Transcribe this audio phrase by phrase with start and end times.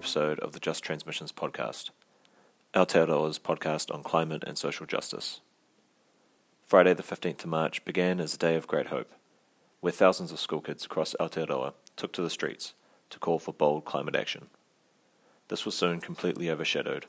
[0.00, 1.90] episode of the Just Transmissions podcast,
[2.72, 5.42] Aotearoa's podcast on climate and social justice.
[6.64, 9.12] Friday, the 15th of March, began as a day of great hope,
[9.80, 12.72] where thousands of schoolkids across Aotearoa took to the streets
[13.10, 14.46] to call for bold climate action.
[15.48, 17.04] This was soon completely overshadowed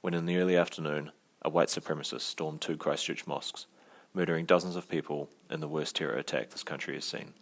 [0.00, 1.12] when, in the early afternoon,
[1.42, 3.66] a white supremacist stormed two Christchurch mosques,
[4.14, 7.34] murdering dozens of people in the worst terror attack this country has seen.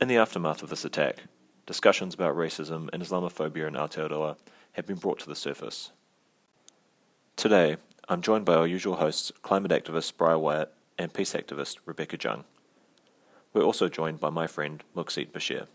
[0.00, 1.24] In the aftermath of this attack,
[1.66, 4.36] discussions about racism and Islamophobia in Aotearoa
[4.72, 5.92] have been brought to the surface.
[7.36, 7.76] Today,
[8.08, 12.44] I'm joined by our usual hosts, climate activist Briar Wyatt and peace activist Rebekah Jaung.
[13.52, 15.66] We're also joined by my friend Mukseet Bashir.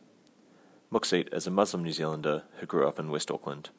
[0.92, 3.70] Muxit is a Muslim New Zealander who grew up in West Auckland.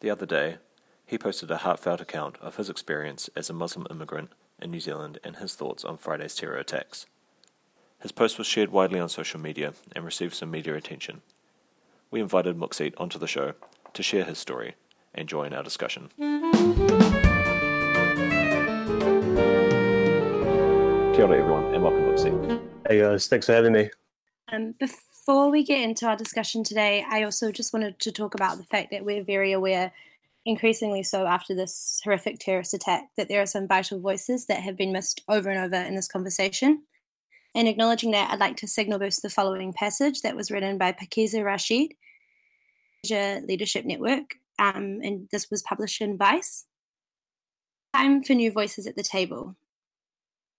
[0.00, 0.58] The other day,
[1.04, 5.18] he posted a heartfelt account of his experience as a Muslim immigrant in New Zealand
[5.24, 7.06] and his thoughts on Friday's terror attacks.
[8.00, 11.20] His post was shared widely on social media and received some media attention.
[12.12, 13.54] We invited Mukseet onto the show
[13.92, 14.76] to share his story
[15.12, 16.08] and join our discussion.
[16.16, 16.26] Kia
[21.26, 22.60] ora, everyone, and welcome, Mukseet.
[22.88, 23.90] Hey guys, thanks for having me.
[24.52, 28.58] Um, before we get into our discussion today, I also just wanted to talk about
[28.58, 29.90] the fact that we're very aware,
[30.44, 34.76] increasingly so after this horrific terrorist attack, that there are some vital voices that have
[34.76, 36.84] been missed over and over in this conversation.
[37.58, 40.92] And acknowledging that, I'd like to signal boost the following passage that was written by
[40.92, 41.92] Pakiza Rashid,
[43.04, 46.66] Asia Leadership Network, um, and this was published in Vice.
[47.92, 49.56] Time for new voices at the table.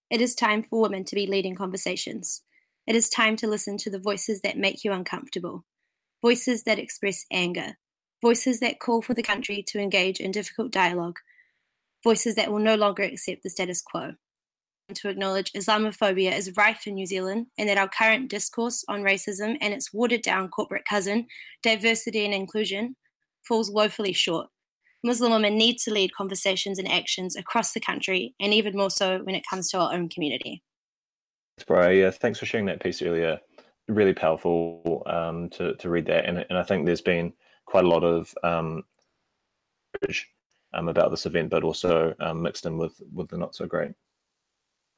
[0.10, 2.42] It is time for women to be leading conversations.
[2.86, 5.64] It is time to listen to the voices that make you uncomfortable,
[6.22, 7.78] voices that express anger,
[8.22, 11.20] voices that call for the country to engage in difficult dialogue,
[12.04, 14.16] voices that will no longer accept the status quo
[14.96, 19.58] to acknowledge Islamophobia is rife in New Zealand and that our current discourse on racism
[19.62, 21.28] and its watered down corporate cousin,
[21.64, 22.96] diversity and inclusion,
[23.44, 24.48] falls woefully short.
[25.04, 29.20] Muslim women need to lead conversations and actions across the country, and even more so
[29.24, 30.62] when it comes to our own community.
[31.70, 33.40] Yeah, thanks for sharing that piece earlier.
[33.88, 36.26] Really powerful um, to, to read that.
[36.26, 37.34] And, and I think there's been
[37.66, 38.84] quite a lot of um,
[40.74, 43.92] um, about this event, but also um, mixed in with, with the not so great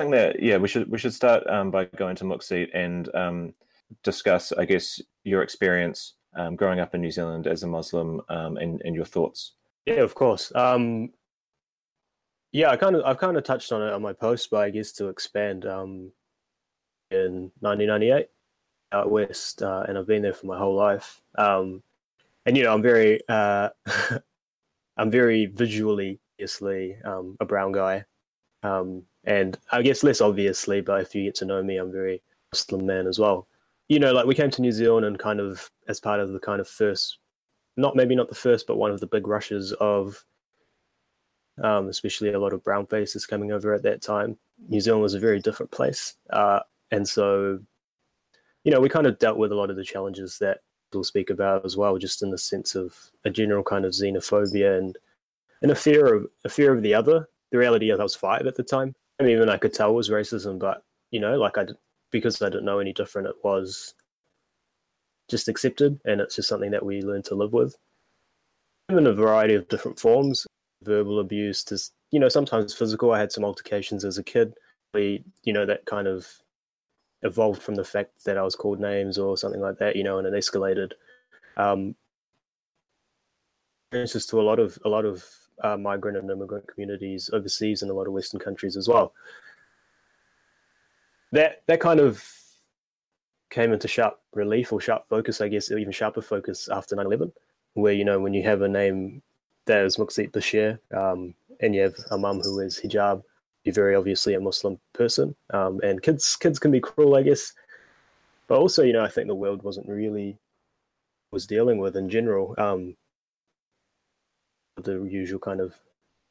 [0.02, 3.54] think that yeah, we should we should start um, by going to Mukseet and um,
[4.04, 8.58] discuss, I guess, your experience um, growing up in New Zealand as a Muslim um,
[8.58, 9.54] and, and your thoughts.
[9.86, 10.52] Yeah, of course.
[10.56, 11.10] Um,
[12.52, 14.70] yeah, I kind of I've kind of touched on it on my post, but I
[14.70, 16.12] guess to expand, um,
[17.12, 18.28] in 1998
[18.94, 21.22] out west, uh, and I've been there for my whole life.
[21.38, 21.82] and
[22.46, 23.70] you know, I'm very uh,
[24.98, 28.06] I'm very visually, obviously, a brown guy.
[28.64, 32.22] Um, and I guess less obviously, but if you get to know me, I'm very
[32.52, 33.48] Muslim man as well.
[33.88, 36.40] You know, like we came to New Zealand and kind of as part of the
[36.40, 37.18] kind of first,
[37.78, 40.24] not maybe not the first, but one of the big rushes of,
[41.62, 44.38] um, especially a lot of brown faces coming over at that time.
[44.70, 46.60] New Zealand was a very different place, uh,
[46.92, 47.60] and so,
[48.64, 50.60] you know, we kind of dealt with a lot of the challenges that
[50.94, 52.96] we'll speak about as well, just in the sense of
[53.26, 54.98] a general kind of xenophobia and
[55.62, 57.28] and a fear of a fear of the other.
[57.52, 59.92] The reality is, I was five at the time, I mean, even I could tell
[59.92, 61.68] it was racism, but you know, like I
[62.10, 63.94] because I didn't know any different, it was
[65.30, 67.78] just accepted, and it's just something that we learn to live with.
[68.90, 70.48] In a variety of different forms,
[70.84, 71.78] verbal abuse to
[72.10, 73.12] you know sometimes physical.
[73.12, 74.56] I had some altercations as a kid.
[74.96, 76.28] We, you know, that kind of
[77.22, 80.18] evolved from the fact that I was called names or something like that, you know,
[80.18, 80.94] and it escalated.
[81.58, 81.96] Um,
[83.92, 85.24] experiences to a lot of a lot of
[85.62, 89.14] uh, migrant and immigrant communities overseas in a lot of Western countries as well.
[91.32, 92.24] That that kind of
[93.50, 97.32] came into sharp relief or sharp focus, I guess, or even sharper focus after 9/11,
[97.74, 99.22] where you know when you have a name
[99.66, 103.24] that is Mukseet Bashir, um, and you have a mum who is hijab,
[103.64, 107.54] you're very obviously a Muslim person, um, and kids kids can be cruel, I guess.
[108.48, 110.38] But also, you know, I think the world wasn't really
[111.32, 112.54] was dealing with in general.
[112.58, 112.96] Um,
[114.82, 115.76] the usual kind of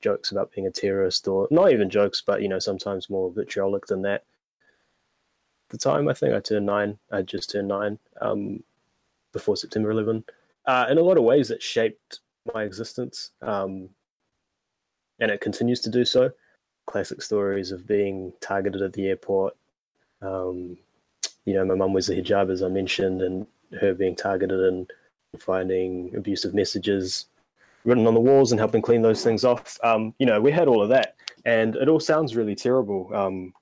[0.00, 3.86] jokes about being a terrorist, or not even jokes, but you know, sometimes more vitriolic
[3.86, 4.24] than that.
[5.66, 6.98] At the time, I think I turned nine.
[7.12, 8.62] I just turned nine um,
[9.32, 10.24] before September 11.
[10.66, 12.20] Uh, in a lot of ways, it shaped
[12.52, 13.88] my existence, um,
[15.20, 16.30] and it continues to do so.
[16.86, 19.56] Classic stories of being targeted at the airport.
[20.22, 20.76] Um,
[21.44, 23.46] you know, my mum was a hijab, as I mentioned, and
[23.80, 24.90] her being targeted and
[25.38, 27.26] finding abusive messages
[27.84, 29.78] written on the walls and helping clean those things off.
[29.82, 33.10] Um, you know, we had all of that, and it all sounds really terrible.
[33.14, 33.52] Um,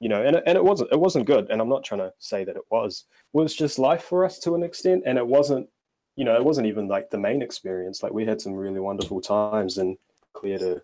[0.00, 1.48] you know, and and it wasn't it wasn't good.
[1.50, 3.04] And I'm not trying to say that it was.
[3.34, 5.68] It was just life for us to an extent, and it wasn't
[6.16, 8.02] you know, it wasn't even like the main experience.
[8.02, 9.96] Like we had some really wonderful times, and
[10.34, 10.82] clear to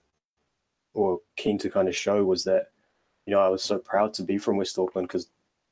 [0.94, 2.68] or keen to kind of show was that
[3.26, 5.28] you know I was so proud to be from West Auckland because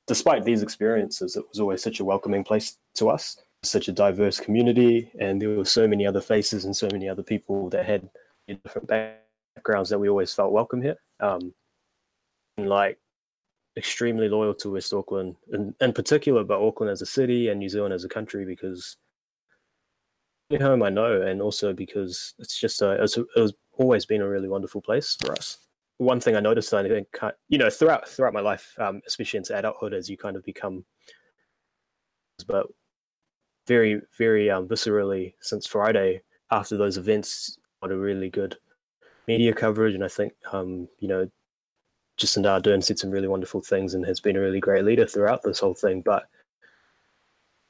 [0.07, 4.39] despite these experiences, it was always such a welcoming place to us, such a diverse
[4.39, 8.09] community, and there were so many other faces and so many other people that had
[8.49, 10.97] different backgrounds that we always felt welcome here.
[11.21, 11.53] Um,
[12.59, 12.99] and like
[13.77, 17.69] extremely loyal to West Auckland, in, in particular, but Auckland as a city and New
[17.69, 18.97] Zealand as a country because
[20.61, 24.29] home I know, and also because it's just a, it's, it was always been a
[24.29, 25.59] really wonderful place for us.
[25.99, 27.09] One thing I noticed, I think,
[27.49, 30.85] you know, throughout throughout my life, um, especially into adulthood, as you kind of become,
[32.47, 32.67] but
[33.67, 38.57] very very um, viscerally since Friday after those events, got a really good
[39.27, 41.31] media coverage, and I think um, you know
[42.19, 45.43] Jacinda Ardern said some really wonderful things and has been a really great leader throughout
[45.43, 46.01] this whole thing.
[46.01, 46.29] But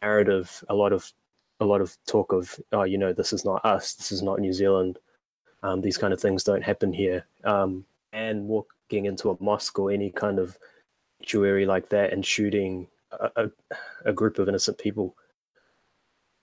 [0.02, 1.12] narrative, a lot of
[1.60, 4.40] a lot of talk of, oh, you know, this is not us, this is not
[4.40, 4.98] New Zealand.
[5.62, 7.26] Um, these kind of things don't happen here.
[7.44, 10.58] Um, and walking into a mosque or any kind of
[11.19, 13.50] sanctuary like that and shooting a, a,
[14.04, 15.16] a group of innocent people.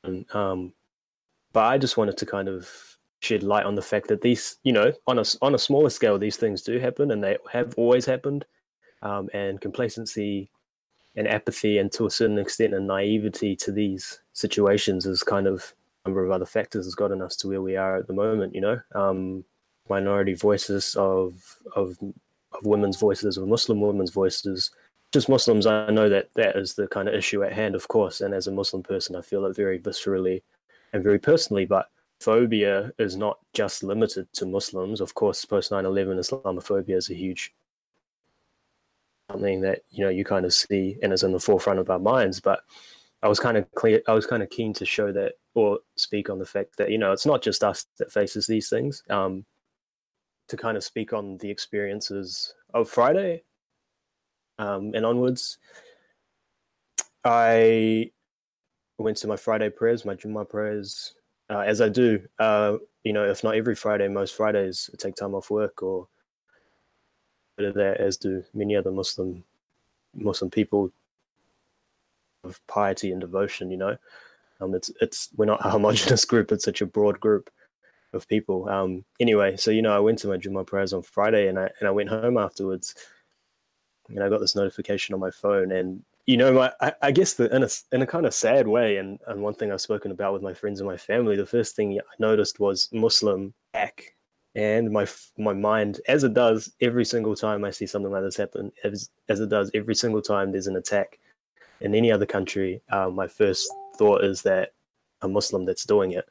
[0.03, 0.73] Um,
[1.53, 2.69] but I just wanted to kind of
[3.19, 6.17] shed light on the fact that these, you know, on a on a smaller scale,
[6.17, 8.45] these things do happen, and they have always happened.
[9.01, 10.50] Um, and complacency
[11.15, 15.73] and apathy, and to a certain extent, a naivety to these situations is kind of
[16.05, 18.55] a number of other factors has gotten us to where we are at the moment.
[18.55, 19.44] You know, um,
[19.89, 21.33] minority voices of
[21.75, 21.97] of
[22.53, 24.71] of women's voices, of Muslim women's voices.
[25.13, 28.21] Just Muslims, I know that that is the kind of issue at hand, of course.
[28.21, 30.42] And as a Muslim person, I feel it very viscerally
[30.92, 31.65] and very personally.
[31.65, 35.01] But phobia is not just limited to Muslims.
[35.01, 37.54] Of course, post 9 11 Islamophobia is a huge
[39.31, 42.00] something that you know you kind of see and is in the forefront of our
[42.00, 42.39] minds.
[42.39, 42.62] But
[43.21, 44.01] I was kind of clear.
[44.07, 46.98] I was kind of keen to show that or speak on the fact that you
[46.98, 49.04] know it's not just us that faces these things.
[49.12, 49.45] Um,
[50.48, 53.44] to kind of speak on the experiences of Friday
[54.63, 55.57] um, and onwards.
[57.25, 58.12] I
[58.98, 61.15] went to my Friday prayers, my Jummah prayers
[61.50, 65.15] uh, as I do, uh, you know, if not every Friday, most Fridays, I take
[65.15, 66.07] time off work or
[67.57, 69.44] bit of that, as do many other Muslim
[70.15, 70.92] Muslim people
[72.44, 73.69] of piety and devotion.
[73.69, 73.98] You know,
[74.62, 77.50] um, it's it's we're not a homogenous group; it's such a broad group
[78.13, 78.69] of people.
[78.69, 81.69] Um, anyway, so you know, I went to my Jummah prayers on Friday, and I
[81.80, 82.95] and I went home afterwards,
[84.09, 87.33] and I got this notification on my phone, and you know, my, I, I, guess
[87.33, 90.11] the, in a in a kind of sad way, and, and one thing I've spoken
[90.11, 94.15] about with my friends and my family, the first thing I noticed was Muslim attack,
[94.55, 95.07] and my
[95.38, 99.09] my mind, as it does every single time I see something like this happen, as
[99.29, 101.19] as it does every single time there's an attack
[101.81, 104.73] in any other country, uh, my first thought is that
[105.21, 106.29] a Muslim that's doing it,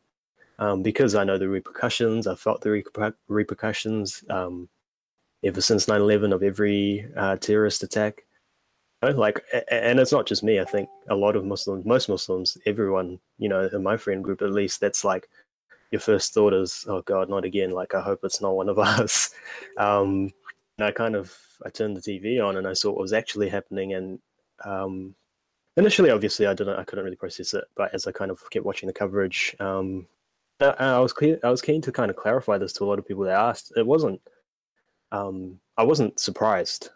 [0.59, 2.27] um, because I know the repercussions.
[2.27, 2.83] I felt the
[3.29, 4.69] repercussions um,
[5.45, 8.23] ever since 9/11 of every uh, terrorist attack.
[9.03, 13.19] Like and it's not just me i think a lot of muslims most muslims everyone
[13.37, 15.29] you know in my friend group at least that's like
[15.91, 18.79] your first thought is oh god not again like i hope it's not one of
[18.99, 19.31] us.
[19.77, 20.31] Um
[20.79, 21.37] and i kind of
[21.67, 24.21] i turned the tv on and i saw what was actually happening and
[24.65, 25.17] um
[25.77, 28.65] initially obviously i didn't i couldn't really process it but as i kind of kept
[28.65, 30.07] watching the coverage um
[30.61, 33.01] I, I was clear i was keen to kind of clarify this to a lot
[33.01, 33.73] of people that asked.
[33.77, 34.21] It wasn't
[35.13, 36.91] um i wasn't surprised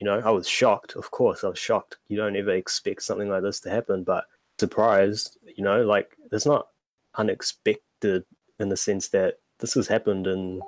[0.00, 0.96] you know, I was shocked.
[0.96, 1.98] Of course, I was shocked.
[2.08, 4.24] You don't ever expect something like this to happen, but
[4.58, 6.68] surprised, you know, like it's not
[7.16, 8.24] unexpected
[8.58, 10.60] in the sense that this has happened in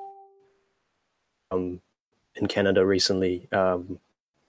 [1.50, 1.80] um
[2.36, 3.98] in Canada recently, um,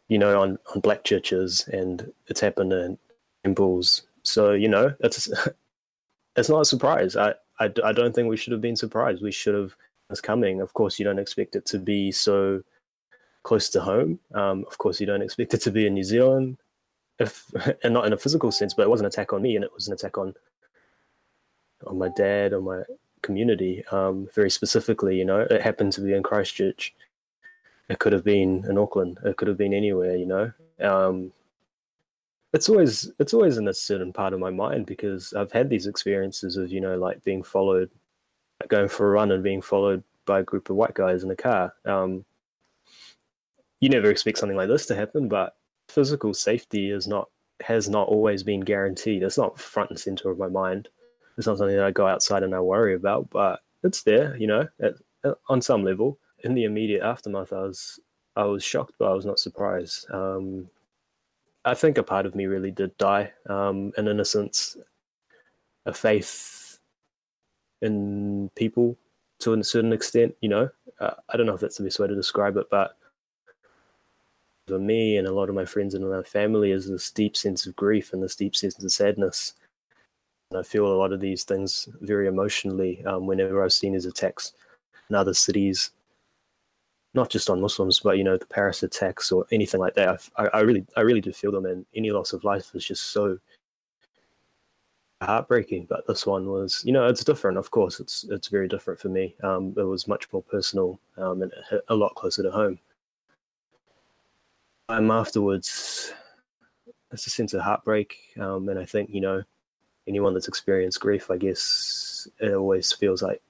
[0.10, 2.98] you know, on, on black churches and it's happened in
[3.44, 4.04] temples.
[4.24, 5.30] So, you know, it's
[6.36, 7.16] it's not a surprise.
[7.16, 9.22] I, I, I don't think we should have been surprised.
[9.22, 9.76] We should have
[10.10, 10.62] it's coming.
[10.62, 12.62] Of course, you don't expect it to be so
[13.44, 14.20] close to home.
[14.34, 16.58] Um, of course, you don't expect it to be in New Zealand,
[17.20, 17.46] if
[17.84, 19.74] and not in a physical sense, but it was an attack on me, and it
[19.74, 20.34] was an attack on
[21.88, 22.84] on my dad, on my
[23.22, 23.84] community.
[23.92, 26.94] Um, very specifically, you know, it happened to be in Christchurch.
[27.90, 29.20] It could have been in Auckland.
[29.26, 30.16] It could have been anywhere.
[30.16, 31.34] You know, um,
[32.54, 35.88] it's always it's always in a certain part of my mind because I've had these
[35.88, 37.90] experiences of you know like being followed,
[38.70, 41.36] going for a run and being followed by a group of white guys in a
[41.36, 41.74] car.
[41.86, 42.26] Um,
[43.80, 45.56] you never expect something like this to happen, but
[45.90, 47.30] physical safety is not
[47.62, 49.24] has not always been guaranteed.
[49.24, 50.90] It's not front and center of my mind.
[51.38, 54.48] It's not something that I go outside and I worry about, but it's there, you
[54.48, 54.94] know, at,
[55.24, 56.18] at, on some level.
[56.44, 58.00] In the immediate aftermath, I was
[58.36, 60.10] I was shocked, but I was not surprised.
[60.12, 60.70] Um,
[61.66, 64.78] I think a part of me really did die um, in innocence.
[65.86, 66.63] a faith
[67.84, 68.98] in people
[69.40, 70.36] to a certain extent.
[70.42, 72.98] You know, uh, I don't know if that's the best way to describe it, but
[74.68, 77.66] for me and a lot of my friends and my family is this deep sense
[77.66, 79.54] of grief and this deep sense of sadness.
[80.50, 84.06] And I feel a lot of these things very emotionally um, whenever I've seen these
[84.06, 84.54] attacks
[85.10, 85.92] in other cities,
[87.14, 90.28] not just on Muslims, but you know the Paris attacks or anything like that.
[90.38, 93.12] I, I really, I really do feel them, and any loss of life is just
[93.12, 93.38] so
[95.24, 95.86] heartbreaking.
[95.90, 97.58] But this one was, you know, it's different.
[97.58, 99.36] Of course, it's it's very different for me.
[99.44, 101.52] Um, it was much more personal um, and
[101.88, 102.80] a lot closer to home.
[104.90, 106.14] Um, afterwards,
[107.12, 109.44] it's a sense of heartbreak, um, and I think you know,
[110.08, 113.42] anyone that's experienced grief, I guess, it always feels like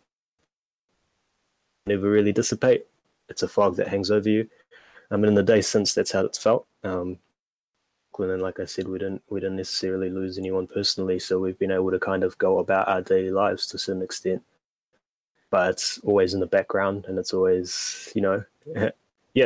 [1.85, 2.85] never really dissipate.
[3.29, 4.47] It's a fog that hangs over you.
[5.11, 6.65] I mean, in the days since, that's how it's felt.
[6.83, 7.19] Um,
[8.19, 11.71] and like I said, we didn't we didn't necessarily lose anyone personally, so we've been
[11.71, 14.43] able to kind of go about our daily lives to some extent.
[15.49, 18.43] But it's always in the background, and it's always you know,
[18.75, 18.91] yeah,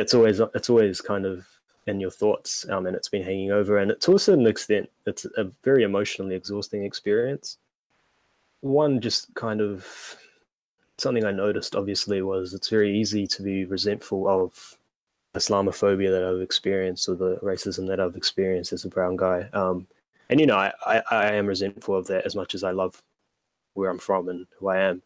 [0.00, 1.46] it's always it's always kind of
[1.86, 3.78] in your thoughts, um, and it's been hanging over.
[3.78, 7.58] And to a certain extent, it's a very emotionally exhausting experience.
[8.60, 9.86] One just kind of
[10.98, 14.77] something I noticed obviously was it's very easy to be resentful of
[15.38, 19.48] Islamophobia that I've experienced or the racism that I've experienced as a brown guy.
[19.52, 19.86] Um,
[20.28, 23.02] and you know, I, I, I, am resentful of that as much as I love
[23.74, 25.02] where I'm from and who I am.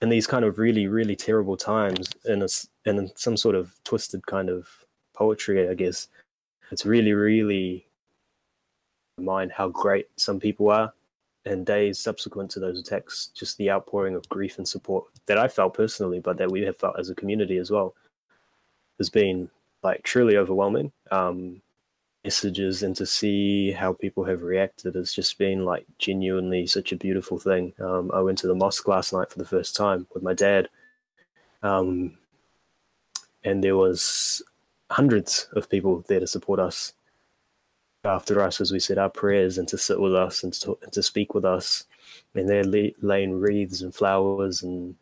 [0.00, 2.48] In these kind of really, really terrible times, in a,
[2.84, 4.68] in some sort of twisted kind of
[5.14, 6.08] poetry, I guess,
[6.70, 7.86] it's really, really
[9.18, 10.92] mind how great some people are
[11.44, 15.48] and days subsequent to those attacks, just the outpouring of grief and support that I
[15.48, 17.94] felt personally, but that we have felt as a community as well,
[18.98, 19.50] has been
[19.82, 20.92] like truly overwhelming.
[21.10, 21.62] Um,
[22.24, 26.96] messages and to see how people have reacted has just been like genuinely such a
[26.96, 27.72] beautiful thing.
[27.80, 30.68] Um, I went to the mosque last night for the first time with my dad,
[31.62, 32.18] um,
[33.44, 34.42] and there was
[34.90, 36.92] hundreds of people there to support us
[38.04, 40.92] after us as we said our prayers and to sit with us and to, and
[40.92, 41.84] to speak with us.
[42.34, 44.96] And they're laying wreaths and flowers and,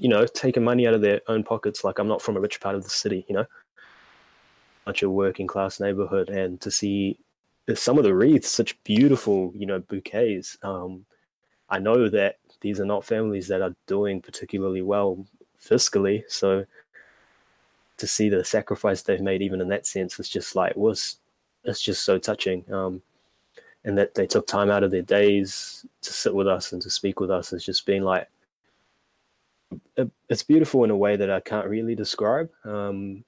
[0.00, 1.84] you know, taking money out of their own pockets.
[1.84, 3.44] Like I'm not from a rich part of the city, you know,
[4.86, 6.30] much a working class neighborhood.
[6.30, 7.18] And to see
[7.74, 10.56] some of the wreaths, such beautiful, you know, bouquets.
[10.62, 11.04] Um,
[11.68, 15.26] I know that these are not families that are doing particularly well
[15.62, 16.24] fiscally.
[16.28, 16.64] So
[17.98, 21.18] to see the sacrifice they've made, even in that sense, is just like was
[21.64, 22.64] it's just so touching.
[22.72, 23.02] Um,
[23.84, 26.90] and that they took time out of their days to sit with us and to
[26.90, 28.28] speak with us has just been like
[30.28, 32.50] it's beautiful in a way that I can't really describe.
[32.64, 33.24] Um,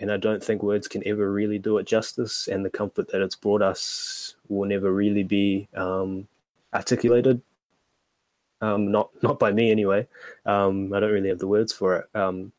[0.00, 2.48] and I don't think words can ever really do it justice.
[2.48, 6.26] And the comfort that it's brought us will never really be um,
[6.74, 7.40] articulated.
[8.60, 10.06] Um, not not by me anyway.
[10.46, 12.16] Um, I don't really have the words for it.
[12.16, 12.52] Um,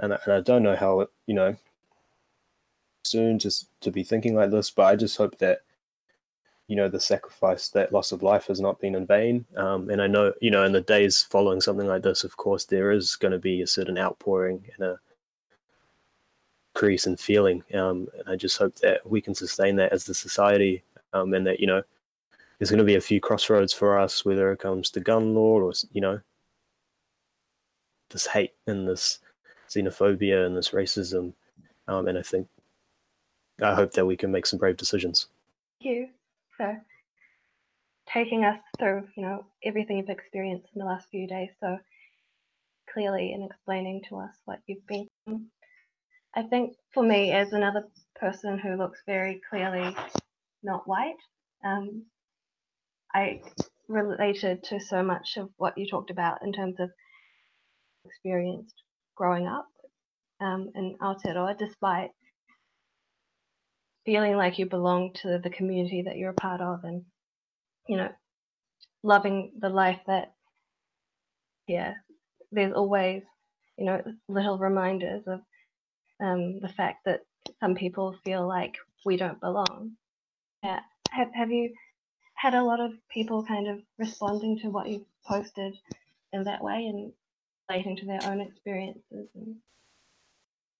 [0.00, 1.56] and, and I don't know how it, you know
[3.06, 5.60] soon just to be thinking like this, but I just hope that
[6.68, 9.44] you know the sacrifice, that loss of life, has not been in vain.
[9.56, 12.64] Um, and I know you know in the days following something like this, of course,
[12.64, 14.98] there is going to be a certain outpouring and a
[16.76, 17.62] increase in feeling.
[17.72, 20.82] Um, and I just hope that we can sustain that as the society,
[21.12, 21.82] um, and that you know
[22.58, 25.60] there's going to be a few crossroads for us, whether it comes to gun law
[25.60, 26.20] or you know
[28.10, 29.20] this hate and this
[29.68, 31.32] xenophobia and this racism.
[31.88, 32.48] Um, and I think
[33.62, 35.28] I hope that we can make some brave decisions.
[35.80, 36.15] Thank you
[36.56, 36.80] for
[38.12, 41.78] taking us through, you know, everything you've experienced in the last few days so
[42.92, 45.08] clearly and explaining to us what you've been.
[46.34, 47.84] I think for me, as another
[48.14, 49.96] person who looks very clearly
[50.62, 51.16] not white,
[51.64, 52.04] um,
[53.14, 53.40] I
[53.88, 56.90] related to so much of what you talked about in terms of
[58.04, 58.74] experienced
[59.16, 59.66] growing up
[60.40, 62.10] um, in Aotearoa, despite
[64.06, 67.04] feeling like you belong to the community that you're a part of and
[67.88, 68.08] you know
[69.02, 70.32] loving the life that
[71.66, 71.94] yeah
[72.52, 73.22] there's always
[73.76, 75.40] you know little reminders of
[76.20, 77.20] um, the fact that
[77.60, 79.92] some people feel like we don't belong.
[80.62, 80.80] Yeah.
[81.10, 81.72] Have, have you
[82.34, 85.74] had a lot of people kind of responding to what you posted
[86.32, 87.12] in that way and
[87.68, 89.56] relating to their own experiences and...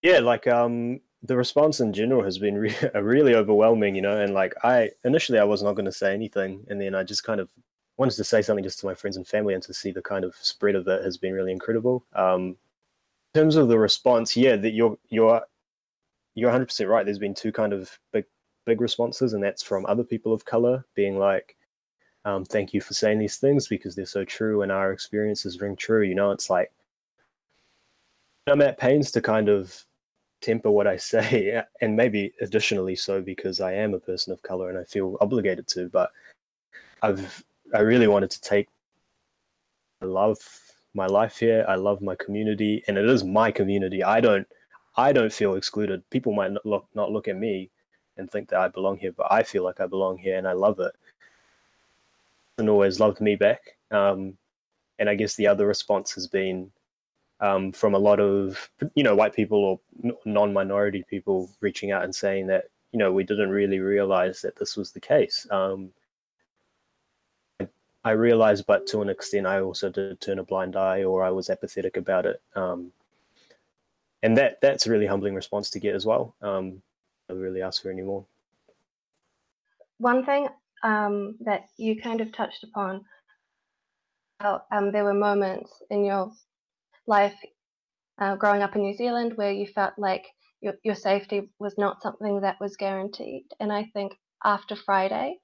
[0.03, 4.21] yeah like um the response in general has been re- really overwhelming, you know.
[4.21, 7.25] And like I initially I was not going to say anything, and then I just
[7.25, 7.49] kind of
[7.97, 10.25] wanted to say something just to my friends and family, and to see the kind
[10.25, 12.05] of spread of it has been really incredible.
[12.15, 12.57] Um,
[13.35, 15.43] in terms of the response, yeah, that you're you're
[16.35, 17.05] you're 100 percent right.
[17.05, 18.25] There's been two kind of big
[18.67, 21.57] big responses, and that's from other people of color being like,
[22.25, 25.77] Um, thank you for saying these things because they're so true and our experiences ring
[25.77, 26.03] true.
[26.03, 26.73] You know, it's like
[28.47, 29.85] I'm at pains to kind of
[30.47, 34.71] temper what I say, and maybe additionally so because I am a person of color
[34.71, 35.89] and I feel obligated to.
[35.89, 36.11] But
[37.03, 38.69] I've I really wanted to take
[40.03, 40.39] I love
[40.95, 41.65] my life here.
[41.69, 44.05] I love my community, and it is my community.
[44.05, 44.47] I don't
[44.97, 46.09] I don't feel excluded.
[46.11, 47.71] People might not look not look at me
[48.17, 50.53] and think that I belong here, but I feel like I belong here, and I
[50.53, 50.93] love it.
[52.59, 53.77] And always loved me back.
[53.91, 54.39] Um,
[54.99, 56.71] and I guess the other response has been
[57.41, 62.15] um, from a lot of you know white people or non-minority people reaching out and
[62.15, 65.47] saying that you know we didn't really realize that this was the case.
[65.51, 65.91] Um,
[68.07, 71.31] I realized, but to an extent, I also did turn a blind eye or I
[71.31, 72.41] was apathetic about it.
[72.55, 72.93] Um,
[74.23, 76.35] and that that's a really humbling response to get as well.
[76.41, 76.81] Um,
[77.29, 78.25] I really ask for any more.
[79.99, 80.49] One thing
[80.85, 83.05] um, that you kind of touched upon,
[84.41, 86.33] um, there were moments in your
[87.07, 87.35] life
[88.21, 90.25] uh, growing up in New Zealand where you felt like
[90.61, 93.45] your, your safety was not something that was guaranteed.
[93.61, 94.13] And I think
[94.45, 95.37] after Friday,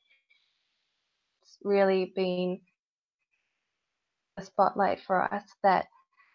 [1.43, 2.61] it's really been
[4.39, 5.87] a spotlight for us that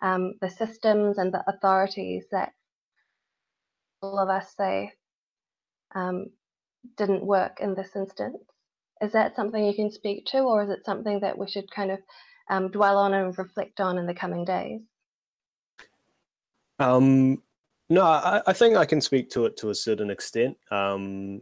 [0.01, 2.51] um, the systems and the authorities that
[4.01, 4.91] all of us say
[5.95, 6.27] um,
[6.97, 8.37] didn't work in this instance.
[9.01, 11.91] Is that something you can speak to, or is it something that we should kind
[11.91, 11.99] of
[12.49, 14.81] um, dwell on and reflect on in the coming days?
[16.79, 17.41] Um,
[17.89, 20.57] no, I, I, think I can speak to it to a certain extent.
[20.69, 21.41] Um,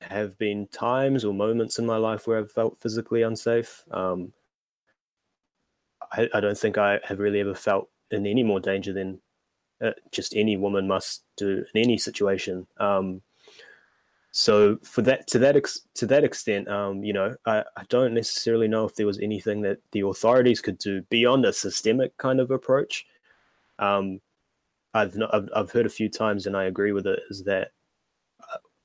[0.00, 3.84] have been times or moments in my life where I've felt physically unsafe.
[3.90, 4.32] Um,
[6.12, 9.20] I, I, don't think I have really ever felt in any more danger than
[9.82, 12.66] uh, just any woman must do in any situation.
[12.78, 13.22] Um,
[14.30, 18.14] so for that to that ex- to that extent, um, you know, I, I don't
[18.14, 22.40] necessarily know if there was anything that the authorities could do beyond a systemic kind
[22.40, 23.06] of approach.
[23.78, 24.20] Um,
[24.94, 27.72] I've, not, I've I've heard a few times, and I agree with it, is that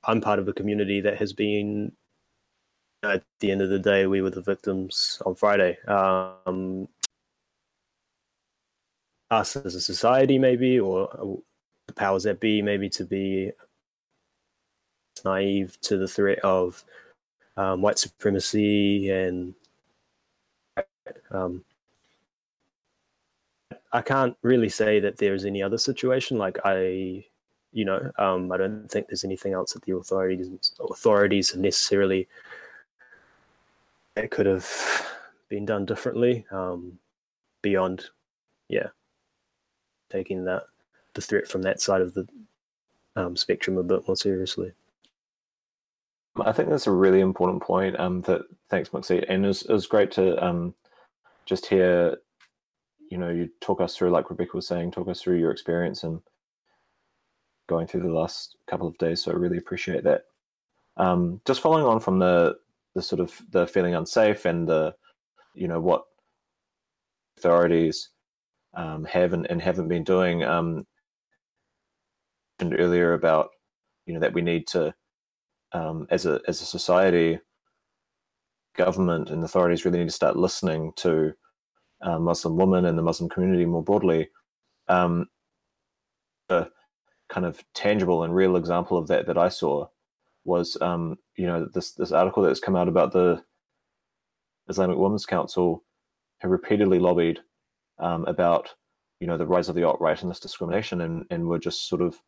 [0.03, 1.91] I'm part of a community that has been.
[3.03, 5.77] At the end of the day, we were the victims on Friday.
[5.89, 6.88] Um,
[9.29, 11.41] us as a society, maybe, or
[11.88, 13.51] the powers that be, maybe to be
[15.25, 16.84] naive to the threat of
[17.58, 19.53] um, white supremacy and
[21.32, 21.63] um,
[23.93, 26.38] I can't really say that there's any other situation.
[26.38, 27.25] Like I
[27.71, 32.27] you know, um, I don't think there's anything else that the authorities authorities have necessarily
[34.15, 34.69] it could have
[35.49, 36.99] been done differently um,
[37.62, 38.06] beyond,
[38.69, 38.88] yeah,
[40.12, 40.63] taking that
[41.13, 42.27] the threat from that side of the
[43.15, 44.71] um, spectrum a bit more seriously.
[46.39, 47.99] I think that's a really important point.
[47.99, 50.73] Um, that thanks, Moxie, and it was, it was great to um,
[51.45, 52.17] just hear,
[53.13, 56.04] you know, you talk us through, like Rebekah was saying, talk us through your experience
[56.04, 56.19] and
[57.69, 59.21] going through the last couple of days.
[59.21, 60.23] So I really appreciate that.
[60.97, 62.56] Um, just following on from the
[62.95, 64.95] the sort of the feeling unsafe and the
[65.54, 66.06] you know what
[67.38, 68.10] authorities
[68.73, 70.43] um, have and, and, haven't been doing.
[70.43, 70.88] Um,
[72.62, 73.49] earlier about
[74.08, 74.91] you know that we need to
[75.73, 77.39] um, as a as a society,
[78.76, 81.36] government and authorities really need to start listening to
[82.04, 84.30] uh, Muslim women and the Muslim community more broadly.
[84.88, 85.28] Um,
[86.50, 86.66] uh,
[87.30, 89.88] kind of tangible and real example of that that I saw
[90.46, 93.42] was um, you know this this article that's come out about the
[94.70, 95.84] Islamic Women's Council
[96.39, 97.39] have repeatedly lobbied
[98.00, 98.70] um, about
[99.20, 101.88] you know the rise of the alt right and this discrimination and and were just
[101.88, 102.22] sort of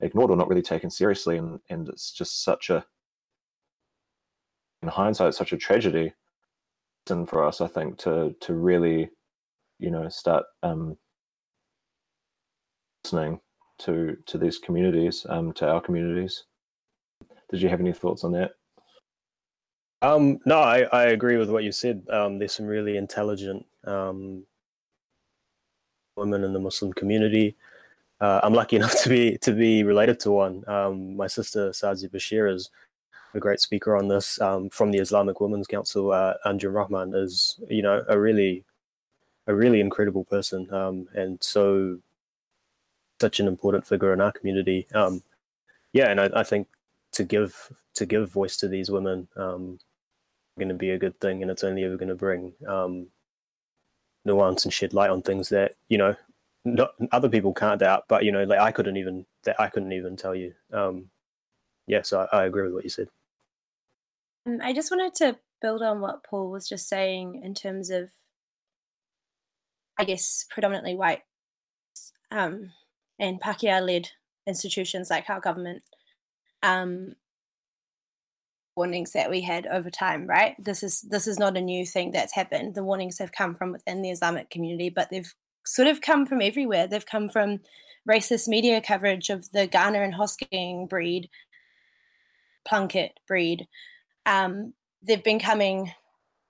[0.00, 2.84] ignored or not really taken seriously and and it's just such a
[4.82, 6.12] in hindsight such a tragedy
[7.10, 9.10] and for us I think to to really
[9.78, 10.96] you know start um,
[13.04, 13.40] listening
[13.78, 16.44] to to these communities, um, to our communities.
[17.50, 18.52] Did you have any thoughts on that?
[20.00, 22.04] Um, no, I, I agree with what you said.
[22.10, 24.44] Um, there's some really intelligent um,
[26.16, 27.56] women in the Muslim community.
[28.20, 30.64] Uh, I'm lucky enough to be to be related to one.
[30.68, 32.70] Um, my sister Sazi Bashir is
[33.34, 36.12] a great speaker on this um, from the Islamic Women's Council.
[36.12, 38.64] Uh, Anjum Rahman is, you know, a really
[39.46, 41.98] a really incredible person, um, and so
[43.20, 44.86] such an important figure in our community.
[44.94, 45.22] Um,
[45.92, 46.68] yeah, and I, I, think
[47.12, 49.78] to give to give voice to these women um,
[50.58, 53.08] going to be a good thing, and it's only ever going to bring um,
[54.24, 56.14] nuance and shed light on things that you know
[56.64, 58.04] not, other people can't doubt.
[58.08, 60.54] But you know, like I couldn't even that I couldn't even tell you.
[60.72, 61.10] Um,
[61.86, 63.08] yeah, so I, I agree with what you said.
[64.46, 68.10] Um, I just wanted to build on what Paul was just saying in terms of,
[69.98, 71.22] I guess, predominantly white
[72.32, 72.72] um,
[73.18, 74.08] and Pākehā led
[74.46, 75.82] institutions like our government
[76.62, 77.14] um,
[78.74, 80.56] warnings that we had over time right?
[80.58, 82.74] This is this is not a new thing that's happened.
[82.74, 85.32] The warnings have come from within the islamic community but they've
[85.64, 86.86] sort of come from everywhere.
[86.88, 87.60] They've come from
[88.08, 91.28] racist media coverage of the Kaurna and Hosking breed
[92.68, 93.68] Plunket breed
[94.26, 95.92] um, they've been coming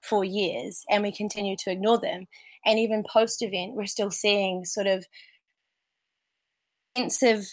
[0.03, 2.27] for years and we continue to ignore them
[2.65, 5.07] and even post event we're still seeing sort of
[6.97, 7.49] intensive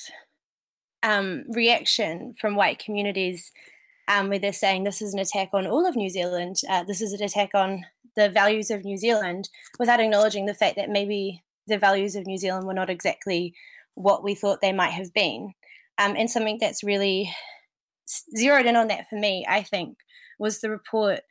[1.03, 3.51] um, reaction from white communities
[4.09, 7.01] um, where they're saying this is an attack on all of New Zealand, uh, this
[7.01, 11.43] is an attack on the values of New Zealand, without acknowledging the fact that maybe
[11.67, 13.53] the values of New Zealand were not exactly
[13.93, 15.53] what we thought they might have been.
[15.99, 17.31] Um, and something that's really
[18.35, 19.97] zeroed in on that for me, I think,
[20.39, 21.21] was the report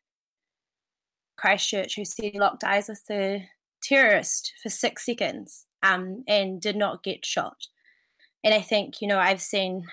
[1.36, 3.42] Christchurch who said he locked eyes with the
[3.82, 7.68] terrorist for six seconds um, and did not get shot
[8.44, 9.84] and I think you know I've seen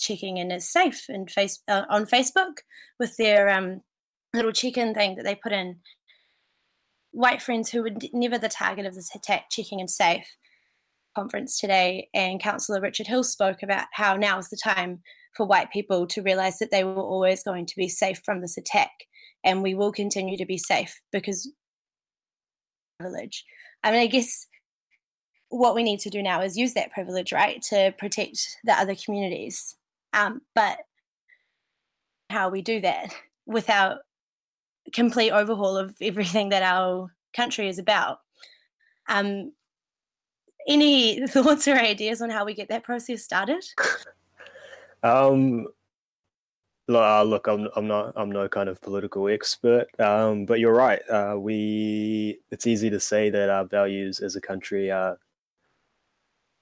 [0.00, 2.58] checking in as safe and face uh, on Facebook
[2.98, 3.82] with their um,
[4.34, 5.76] little check-in thing that they put in.
[7.12, 10.26] White friends who were never the target of this attack checking in safe
[11.14, 15.00] conference today, and Councillor Richard Hill spoke about how now is the time
[15.36, 18.56] for white people to realize that they were always going to be safe from this
[18.56, 18.90] attack,
[19.44, 21.50] and we will continue to be safe because
[22.98, 23.44] privilege.
[23.82, 24.46] I mean, I guess
[25.50, 28.94] what we need to do now is use that privilege, right, to protect the other
[28.94, 29.76] communities.
[30.12, 30.78] Um, but
[32.30, 33.14] how we do that
[33.46, 33.98] without
[34.92, 38.18] complete overhaul of everything that our country is about.
[39.08, 39.52] Um,
[40.68, 43.64] any thoughts or ideas on how we get that process started?
[45.00, 45.68] Um,
[46.88, 51.00] uh, look, I'm I'm not I'm no kind of political expert, um, but you're right.
[51.08, 55.18] Uh, we it's easy to say that our values as a country are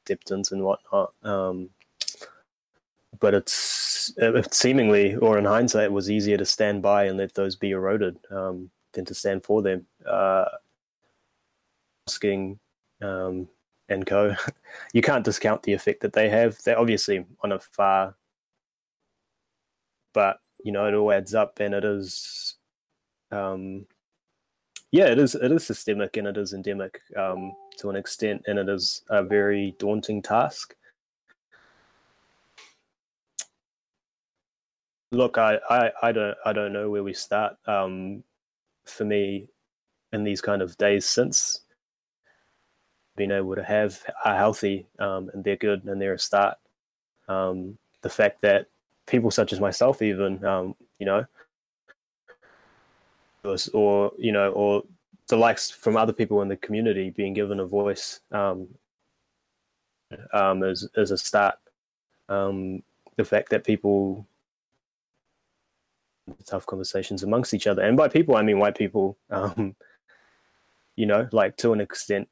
[0.02, 1.12] acceptance and whatnot.
[1.22, 1.70] Um,
[3.20, 7.34] but it's it seemingly, or in hindsight, it was easier to stand by and let
[7.34, 9.86] those be eroded um, than to stand for them.
[10.04, 10.44] Uh,
[12.08, 12.58] asking
[13.02, 13.48] um,
[13.88, 14.34] and co,
[14.92, 16.58] you can't discount the effect that they have.
[16.64, 18.14] They're obviously on a far,
[20.12, 22.56] but you know it all adds up, and it is,
[23.30, 23.86] um,
[24.90, 25.34] yeah, it is.
[25.34, 27.00] It is systemic and it is endemic.
[27.16, 30.74] Um, to an extent, and it is a very daunting task.
[35.12, 37.56] Look, I, I, I don't I don't know where we start.
[37.66, 38.24] Um,
[38.84, 39.48] for me,
[40.12, 41.60] in these kind of days since
[43.16, 46.56] being able to have are healthy um, and they're good and they're a start.
[47.28, 48.68] Um, the fact that
[49.06, 51.26] people such as myself, even um, you know,
[53.72, 54.82] or you know, or
[55.28, 58.68] the likes from other people in the community being given a voice um,
[60.32, 61.56] um, as as a start.
[62.28, 62.82] Um,
[63.16, 64.26] the fact that people
[66.44, 69.16] tough conversations amongst each other, and by people I mean white people.
[69.30, 69.74] Um,
[70.96, 72.26] you know, like to an extent,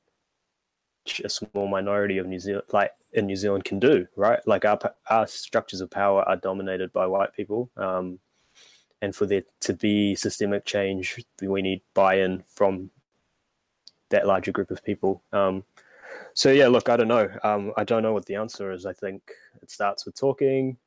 [1.25, 4.41] a small minority of New Zealand, like in New Zealand, can do right.
[4.47, 4.79] Like our
[5.11, 7.71] our structures of power are dominated by white people.
[7.77, 8.19] Um,
[9.03, 12.91] and for there to be systemic change, we need buy-in from
[14.09, 15.23] that larger group of people.
[15.33, 15.65] Um,
[16.33, 17.29] so yeah, look, I don't know.
[17.43, 18.87] Um, I don't know what the answer is.
[18.87, 19.31] I think
[19.63, 20.79] it starts with talking,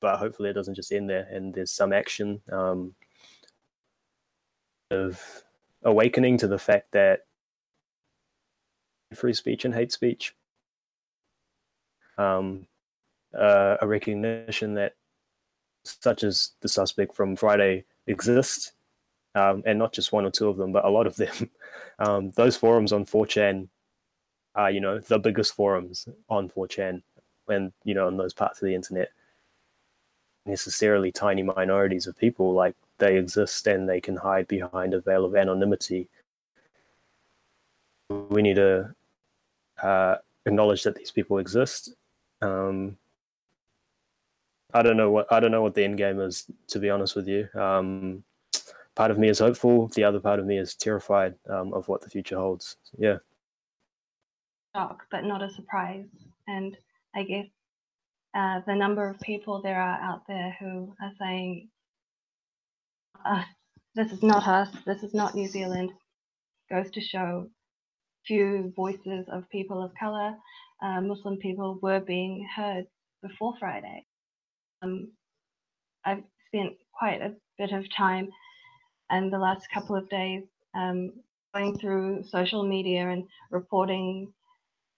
[0.00, 2.94] but hopefully it doesn't just end there, and there's some action um,
[4.90, 5.20] of
[5.82, 7.26] awakening to the fact that
[9.14, 10.34] free speech and hate speech,
[12.18, 12.66] um,
[13.36, 14.94] uh, a recognition that
[15.84, 18.72] such as the suspect from Friday exist,
[19.34, 21.50] um, and not just one or two of them, but a lot of them.
[22.00, 23.68] Um, those forums on 4chan
[24.56, 27.02] are, you know, the biggest forums on 4chan,
[27.46, 29.10] and you know, on those parts of the internet.
[30.44, 35.24] Necessarily tiny minorities of people, like they exist and they can hide behind a veil
[35.24, 36.08] of anonymity.
[38.10, 38.94] We need to
[39.82, 41.94] uh, acknowledge that these people exist.
[42.42, 42.96] Um,
[44.72, 46.50] I don't know what I don't know what the end game is.
[46.68, 48.24] To be honest with you, um,
[48.94, 49.88] part of me is hopeful.
[49.88, 52.76] The other part of me is terrified um, of what the future holds.
[52.98, 53.18] Yeah.
[54.74, 56.06] Shock, but not a surprise.
[56.48, 56.76] And
[57.14, 57.46] I guess
[58.34, 61.68] uh, the number of people there are out there who are saying,
[63.24, 63.44] uh,
[63.94, 64.68] "This is not us.
[64.84, 65.92] This is not New Zealand,"
[66.68, 67.48] goes to show
[68.26, 70.34] few voices of people of color,
[70.82, 72.86] uh, Muslim people, were being heard
[73.22, 74.06] before Friday.
[74.82, 75.12] Um,
[76.04, 78.28] I've spent quite a bit of time
[79.10, 81.12] and the last couple of days um,
[81.54, 84.32] going through social media and reporting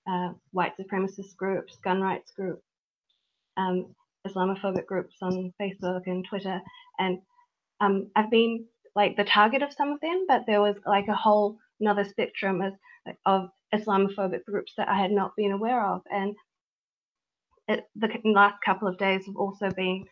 [0.08, 2.62] uh, white supremacist groups, gun rights groups,
[3.56, 3.94] um,
[4.26, 6.60] Islamophobic groups on Facebook and Twitter.
[6.98, 7.18] And
[7.80, 11.14] um, I've been like the target of some of them, but there was like a
[11.14, 12.72] whole another spectrum of,
[13.24, 16.02] of Islamophobic groups that I had not been aware of.
[16.10, 16.34] And
[17.68, 20.04] it, the last couple of days have also been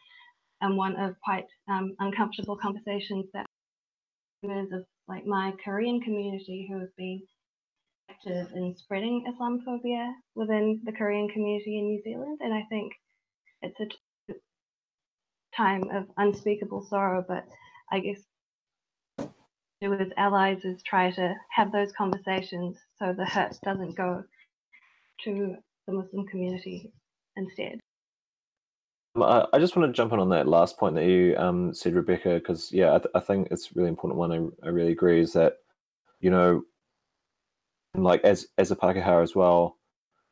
[0.60, 3.46] um, one of quite um, uncomfortable conversations that
[4.42, 7.22] members of like my Korean community who have been
[8.10, 12.38] active in spreading Islamophobia within the Korean community in New Zealand.
[12.42, 12.92] And I think
[13.62, 14.34] it's a
[15.56, 17.44] time of unspeakable sorrow, but
[17.92, 18.20] I guess
[19.84, 24.22] do as allies is try to have those conversations so the hurt doesn't go
[25.24, 26.92] to the Muslim community
[27.36, 27.78] instead.
[29.16, 31.94] Um, I just want to jump in on that last point that you um, said,
[31.94, 34.32] Rebekah, because yeah, I, th- I, think it's a really important one.
[34.32, 35.58] I, I really agree is that
[36.20, 36.62] you know,
[37.94, 39.78] like as as a Pākehā as well,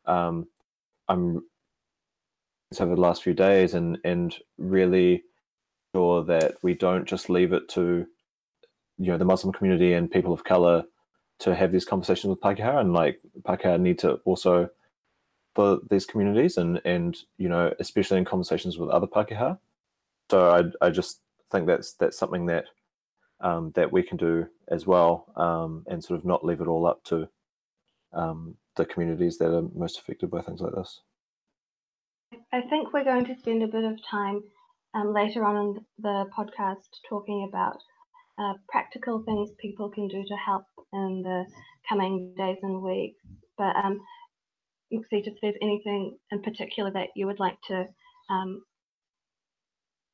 [0.06, 0.48] um,
[1.08, 1.44] I'm
[2.80, 5.22] over the last few days and and really
[5.94, 8.06] sure that we don't just leave it to
[9.02, 10.84] you know the Muslim community and people of color
[11.40, 14.70] to have these conversations with Pākehā and like Pākehā need to also
[15.56, 19.58] for these communities and and you know especially in conversations with other Pākehā.
[20.30, 22.66] So I I just think that's that's something that
[23.40, 26.86] um, that we can do as well um, and sort of not leave it all
[26.86, 27.28] up to
[28.12, 31.00] um, the communities that are most affected by things like this.
[32.52, 34.44] I think we're going to spend a bit of time
[34.94, 37.78] um, later on in the podcast talking about
[38.38, 41.44] uh, practical things people can do to help in the
[41.88, 43.20] coming days and weeks.
[43.58, 44.00] But um,
[44.92, 47.86] Mukseet, if there's anything in particular that you would like to
[48.30, 48.62] um,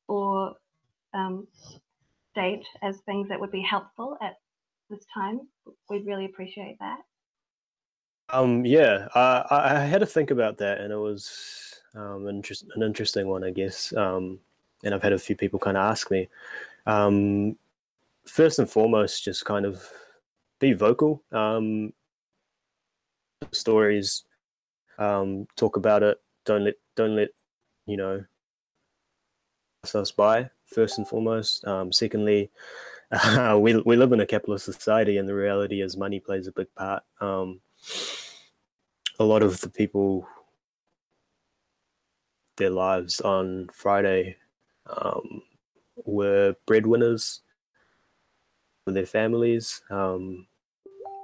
[0.07, 0.55] or
[1.13, 1.47] um,
[2.31, 4.35] state as things that would be helpful at
[4.89, 5.41] this time,
[5.89, 6.99] we'd really appreciate that.
[8.31, 12.65] Um, yeah, I, I had to think about that, and it was um, an, interest,
[12.75, 13.91] an interesting one, I guess.
[13.95, 14.39] Um,
[14.83, 16.29] and I've had a few people kind of ask me.
[16.85, 17.57] Um,
[18.29, 19.83] first and foremost, just kind of
[20.59, 21.23] be vocal.
[21.31, 21.93] Um,
[23.51, 24.23] stories
[24.97, 26.17] um, talk about it.
[26.45, 27.29] Don't let don't let
[27.85, 28.23] you know
[29.95, 31.65] us by first and foremost.
[31.65, 32.51] Um, secondly,
[33.11, 36.51] uh, we we live in a capitalist society, and the reality is money plays a
[36.51, 37.03] big part.
[37.21, 37.61] Um,
[39.19, 40.27] a lot of the people
[42.57, 44.35] their lives on Friday
[44.85, 45.41] um,
[46.03, 47.41] were breadwinners
[48.89, 49.81] for their families.
[49.91, 50.47] Um,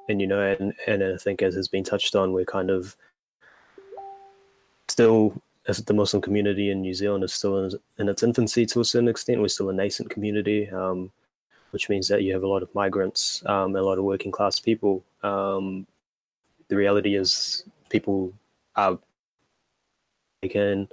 [0.07, 2.95] and you know, and, and I think as has been touched on, we're kind of
[4.87, 8.81] still as the Muslim community in New Zealand is still in, in its infancy to
[8.81, 9.41] a certain extent.
[9.41, 11.11] We're still a nascent community, um,
[11.71, 14.59] which means that you have a lot of migrants, um, a lot of working class
[14.59, 15.03] people.
[15.23, 15.87] Um,
[16.67, 18.31] the reality is, people
[18.75, 18.99] are
[20.43, 20.87] they can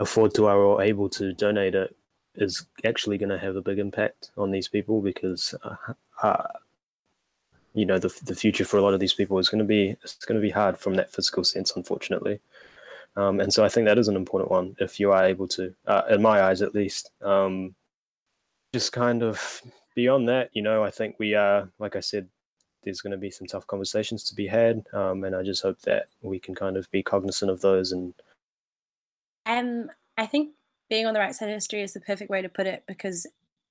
[0.00, 1.94] afford to or able to donate it
[2.36, 5.76] is actually going to have a big impact on these people because uh,
[6.22, 6.46] uh,
[7.74, 9.96] you know the the future for a lot of these people is going to be
[10.02, 12.40] it's going to be hard from that physical sense, unfortunately.
[13.16, 15.72] Um, and so I think that is an important one if you are able to,
[15.86, 17.10] uh, in my eyes at least.
[17.22, 17.74] Um,
[18.72, 19.62] just kind of
[19.94, 22.28] beyond that, you know, I think we are, like I said,
[22.82, 25.80] there's going to be some tough conversations to be had, um, and I just hope
[25.82, 27.92] that we can kind of be cognizant of those.
[27.92, 28.14] And
[29.46, 30.50] um, I think
[30.94, 33.26] being on the right side of history is the perfect way to put it because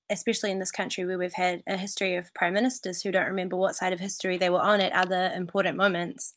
[0.10, 3.56] especially in this country where we've had a history of prime ministers who don't remember
[3.56, 6.34] what side of history they were on at other important moments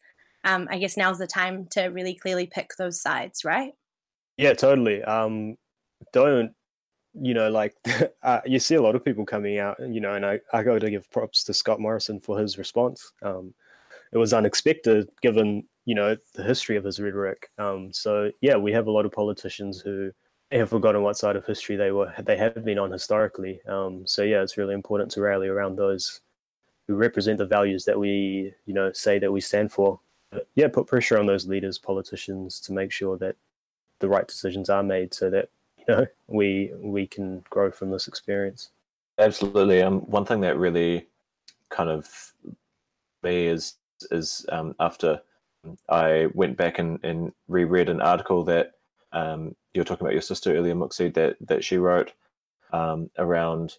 [0.46, 3.72] um, I guess now's the time to really clearly pick those sides, right?
[4.36, 5.02] Yeah, totally.
[5.02, 5.56] Um,
[6.12, 6.52] don't
[7.20, 7.74] you know like
[8.22, 10.80] uh, you see a lot of people coming out, you know, and I I got
[10.80, 13.12] to give props to Scott Morrison for his response.
[13.22, 13.54] Um,
[14.12, 17.50] it was unexpected given you know the history of his rhetoric.
[17.58, 20.12] Um, so yeah, we have a lot of politicians who
[20.52, 23.60] have forgotten what side of history they were they have been on historically.
[23.66, 26.20] Um, so yeah, it's really important to rally around those
[26.86, 30.00] who represent the values that we you know say that we stand for
[30.54, 33.36] yeah, put pressure on those leaders, politicians, to make sure that
[34.00, 38.08] the right decisions are made, so that you know we we can grow from this
[38.08, 38.70] experience.
[39.18, 39.82] Absolutely.
[39.82, 41.06] Um, one thing that really
[41.70, 42.34] kind of
[43.22, 43.74] me is
[44.10, 45.20] is um, after
[45.88, 48.72] I went back and, and reread an article that
[49.12, 52.12] um, you were talking about your sister earlier, Muxi, that that she wrote
[52.72, 53.76] um, around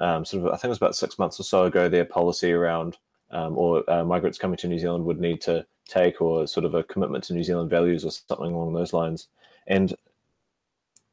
[0.00, 1.88] um, sort of I think it was about six months or so ago.
[1.88, 2.96] Their policy around
[3.30, 6.74] um, or uh, migrants coming to New Zealand would need to take, or sort of
[6.74, 9.28] a commitment to New Zealand values, or something along those lines.
[9.66, 9.94] And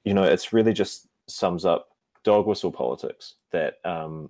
[0.04, 1.90] you know, it's really just sums up
[2.24, 4.30] dog whistle politics that um,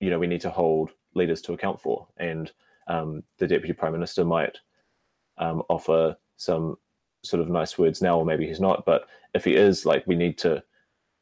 [0.00, 2.52] you know we need to hold leaders to account for, and
[2.88, 4.58] um, the deputy prime minister might
[5.38, 6.76] um, offer some
[7.24, 8.84] sort of nice words now, or maybe he's not.
[8.84, 10.62] But if he is, like, we need to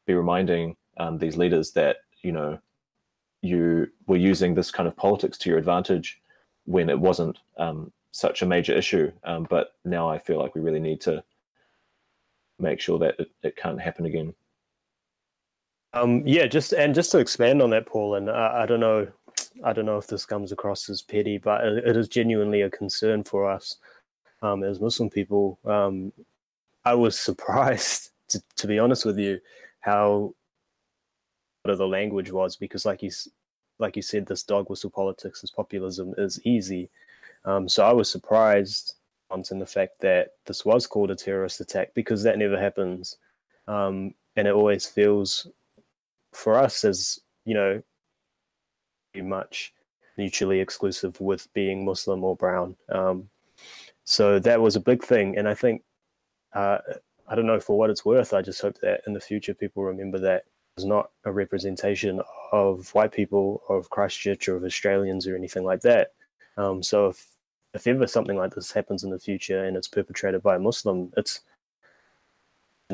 [0.07, 2.59] be reminding um, these leaders that you know
[3.41, 6.21] you were using this kind of politics to your advantage
[6.65, 9.11] when it wasn't um, such a major issue.
[9.25, 11.25] Um, but now I feel like we really need to
[12.59, 14.35] make sure that it, it can't happen again.
[15.95, 19.09] Um, yeah, just and just to expand on that, Paul, and I, I don't know,
[19.63, 23.25] I don't know if this comes across as petty, but it is genuinely a concern
[23.25, 23.77] for us
[24.43, 25.59] um, as Muslim people.
[25.65, 26.13] Um,
[26.85, 29.41] I was surprised, to, to be honest with you,
[29.81, 30.35] how
[31.65, 33.11] the language was because, like you,
[33.79, 36.91] like you said, this dog whistle politics, this populism is easy.
[37.45, 38.95] Um, so I was surprised
[39.51, 43.17] in the fact that this was called a terrorist attack because that never happens,
[43.67, 45.47] um, and it always feels
[46.33, 47.83] for us as you know
[49.15, 49.73] very much
[50.19, 52.77] mutually exclusive with being Muslim or brown.
[52.91, 53.29] Um,
[54.05, 55.83] so that was a big thing, and I think
[56.55, 56.79] uh,
[57.29, 58.33] I don't know for what it's worth.
[58.35, 60.45] I just hope that in the future people remember that
[60.77, 65.83] it's not a representation of white people, of Christchurch, or of Australians, or anything like
[65.83, 66.13] that.
[66.57, 67.27] Um, so if
[67.75, 71.13] if ever something like this happens in the future and it's perpetrated by a Muslim,
[71.17, 71.41] it's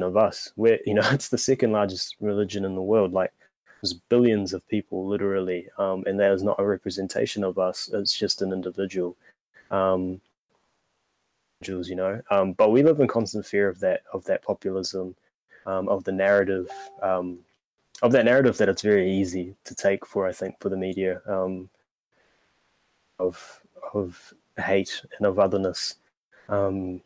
[0.02, 0.52] of us.
[0.56, 3.12] We're you know it's the second largest religion in the world.
[3.12, 3.32] Like
[3.82, 7.90] there's billions of people literally, um, and that is not a representation of us.
[7.92, 9.16] It's just an individual.
[9.70, 10.20] Um,
[11.66, 12.20] you know.
[12.30, 15.14] Um, but we live in constant fear of that of that populism,
[15.66, 16.68] um, of the narrative,
[17.02, 17.38] um,
[18.02, 21.20] of that narrative that it's very easy to take for I think for the media
[21.26, 21.68] um,
[23.18, 23.60] of
[23.92, 25.96] of hate and of otherness.
[26.48, 27.00] Um,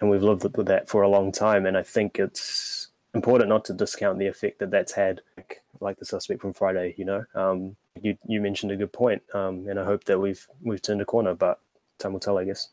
[0.00, 1.66] and we've lived with that for a long time.
[1.66, 5.98] And I think it's important not to discount the effect that that's had, like, like
[5.98, 6.94] the suspect from Friday.
[6.96, 10.82] You know, um, you you mentioned a good point, and I hope that we've we've
[10.82, 11.34] turned a corner.
[11.34, 11.60] But
[11.98, 12.68] time will tell, I guess.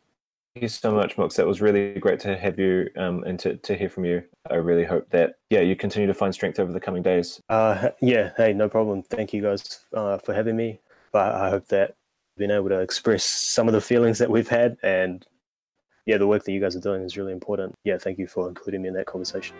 [0.55, 1.35] Thank you so much, Mox.
[1.35, 4.23] That was really great to have you um, and to, to hear from you.
[4.49, 7.41] I really hope that yeah you continue to find strength over the coming days.
[7.49, 9.03] Uh, yeah, hey, no problem.
[9.03, 10.79] Thank you guys uh, for having me.
[11.11, 11.95] But I hope that
[12.37, 15.25] been able to express some of the feelings that we've had and
[16.05, 18.49] yeah the work that you guys are doing is really important yeah thank you for
[18.49, 19.55] including me in that conversation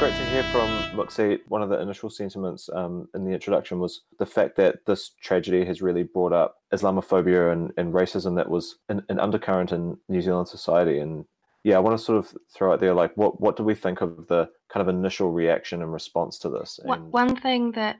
[0.00, 1.40] great to hear from Muxie.
[1.48, 5.62] One of the initial sentiments um, in the introduction was the fact that this tragedy
[5.66, 10.22] has really brought up Islamophobia and, and racism that was an, an undercurrent in New
[10.22, 11.00] Zealand society.
[11.00, 11.26] And
[11.64, 14.00] yeah, I want to sort of throw out there like what what do we think
[14.00, 16.80] of the kind of initial reaction and response to this?
[16.82, 17.12] And...
[17.12, 17.98] One thing that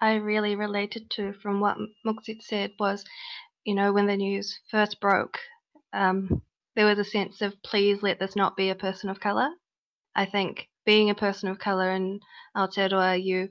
[0.00, 1.76] I really related to from what
[2.06, 3.04] Mukseet said was,
[3.64, 5.38] you know, when the news first broke,
[5.92, 6.40] um,
[6.76, 9.48] there was a sense of please let this not be a person of color.
[10.14, 12.20] I think being a person of color in
[12.56, 13.48] Aotearoa, you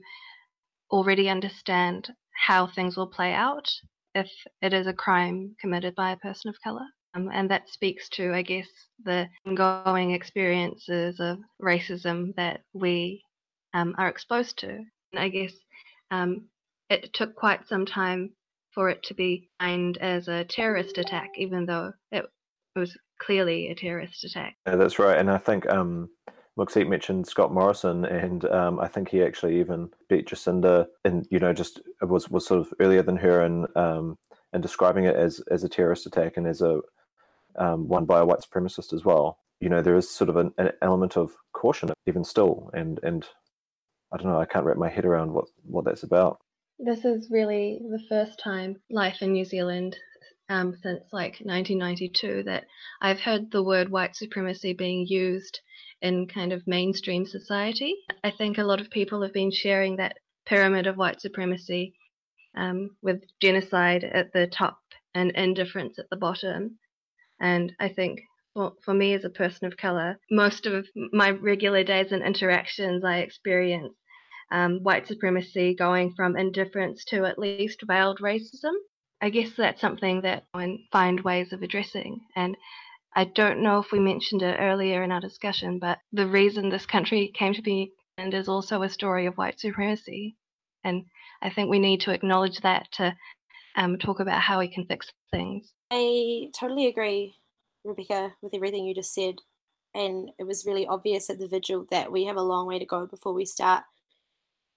[0.90, 3.68] already understand how things will play out
[4.14, 6.86] if it is a crime committed by a person of color.
[7.14, 8.68] Um, and that speaks to, I guess,
[9.04, 13.22] the ongoing experiences of racism that we
[13.74, 14.68] um, are exposed to.
[14.68, 15.52] And I guess
[16.10, 16.46] um,
[16.88, 18.30] it took quite some time
[18.74, 22.24] for it to be defined as a terrorist attack, even though it
[22.74, 24.56] was clearly a terrorist attack.
[24.66, 25.18] Yeah, that's right.
[25.18, 26.08] And I think um,
[26.58, 31.38] Mukseet mentioned Scott Morrison, and um, I think he actually even beat Jacinda, and you
[31.38, 34.18] know, just was was sort of earlier than her, and um,
[34.52, 36.80] and describing it as as a terrorist attack and as a
[37.56, 39.38] um, one by a white supremacist as well.
[39.60, 43.26] You know, there is sort of an, an, element of caution even still, and and
[44.12, 46.40] I don't know, I can't wrap my head around what what that's about.
[46.78, 49.96] This is really the first time life in New Zealand
[50.50, 52.64] um, since like 1992 that
[53.00, 55.60] I've heard the word white supremacy being used
[56.02, 57.94] in kind of mainstream society.
[58.22, 61.94] I think a lot of people have been sharing that pyramid of white supremacy
[62.56, 64.78] um, with genocide at the top
[65.14, 66.78] and indifference at the bottom.
[67.40, 68.20] And I think
[68.54, 73.04] for, for me as a person of color, most of my regular days and interactions,
[73.04, 73.94] I experience
[74.50, 78.74] um, white supremacy going from indifference to at least veiled racism.
[79.20, 82.20] I guess that's something that I find ways of addressing.
[82.36, 82.56] And
[83.14, 86.86] I don't know if we mentioned it earlier in our discussion, but the reason this
[86.86, 90.36] country came to be and is also a story of white supremacy.
[90.84, 91.04] And
[91.42, 93.14] I think we need to acknowledge that to
[93.76, 95.72] um, talk about how we can fix things.
[95.90, 97.34] I totally agree,
[97.84, 99.36] Rebekah, with everything you just said.
[99.94, 102.86] And it was really obvious at the vigil that we have a long way to
[102.86, 103.84] go before we start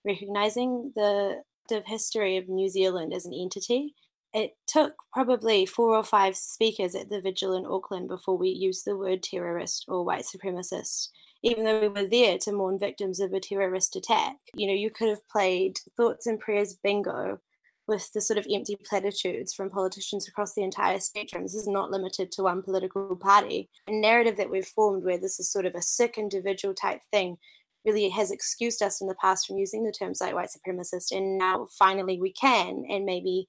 [0.04, 1.42] recognizing the
[1.86, 3.96] history of New Zealand as an entity
[4.36, 8.84] it took probably four or five speakers at the vigil in Auckland before we used
[8.84, 11.08] the word terrorist or white supremacist,
[11.42, 14.36] even though we were there to mourn victims of a terrorist attack.
[14.54, 17.40] You know, you could have played thoughts and prayers bingo
[17.88, 21.44] with the sort of empty platitudes from politicians across the entire spectrum.
[21.44, 23.70] This is not limited to one political party.
[23.88, 27.38] A narrative that we've formed where this is sort of a sick individual type thing
[27.86, 31.38] really has excused us in the past from using the terms like white supremacist, and
[31.38, 33.48] now finally we can, and maybe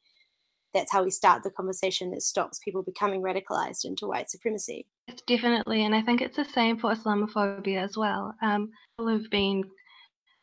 [0.76, 4.86] that's how we start the conversation that stops people becoming radicalized into white supremacy.
[5.26, 8.34] Definitely, and I think it's the same for Islamophobia as well.
[8.42, 9.64] Um, people who've been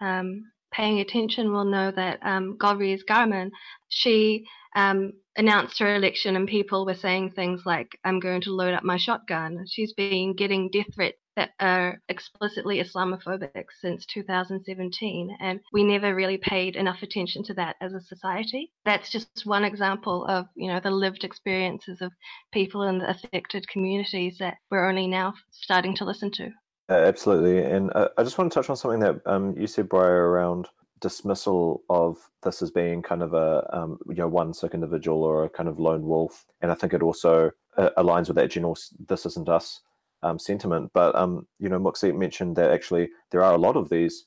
[0.02, 3.52] um, paying attention will know that um, Golriz Ghahraman,
[3.90, 8.74] she um, announced her election and people were saying things like, I'm going to load
[8.74, 9.66] up my shotgun.
[9.68, 16.38] She's been getting death threats that are explicitly Islamophobic since 2017, and we never really
[16.38, 18.72] paid enough attention to that as a society.
[18.86, 22.12] That's just one example of, you know, the lived experiences of
[22.52, 26.50] people in the affected communities that we're only now starting to listen to.
[26.90, 29.90] Uh, absolutely, and uh, I just want to touch on something that um, you said,
[29.90, 30.68] Briar, around
[31.04, 35.44] dismissal of this as being kind of a um, you know one sick individual or
[35.44, 38.78] a kind of lone wolf, and I think it also uh, aligns with that general
[39.08, 39.82] "this isn't us"
[40.24, 40.92] um, sentiment.
[40.94, 44.26] But um, you know, Muxie mentioned that actually there are a lot of these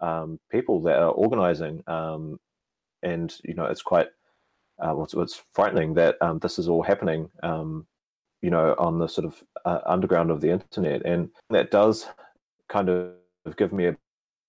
[0.00, 2.38] um, people that are organizing, um,
[3.02, 4.08] and you know, it's quite
[4.80, 4.94] uh,
[5.52, 7.30] frightening that um, this is all happening.
[7.42, 7.86] Um,
[8.42, 12.06] you know, on the sort of uh, underground of the internet, and that does
[12.68, 13.12] kind of
[13.56, 13.96] give me a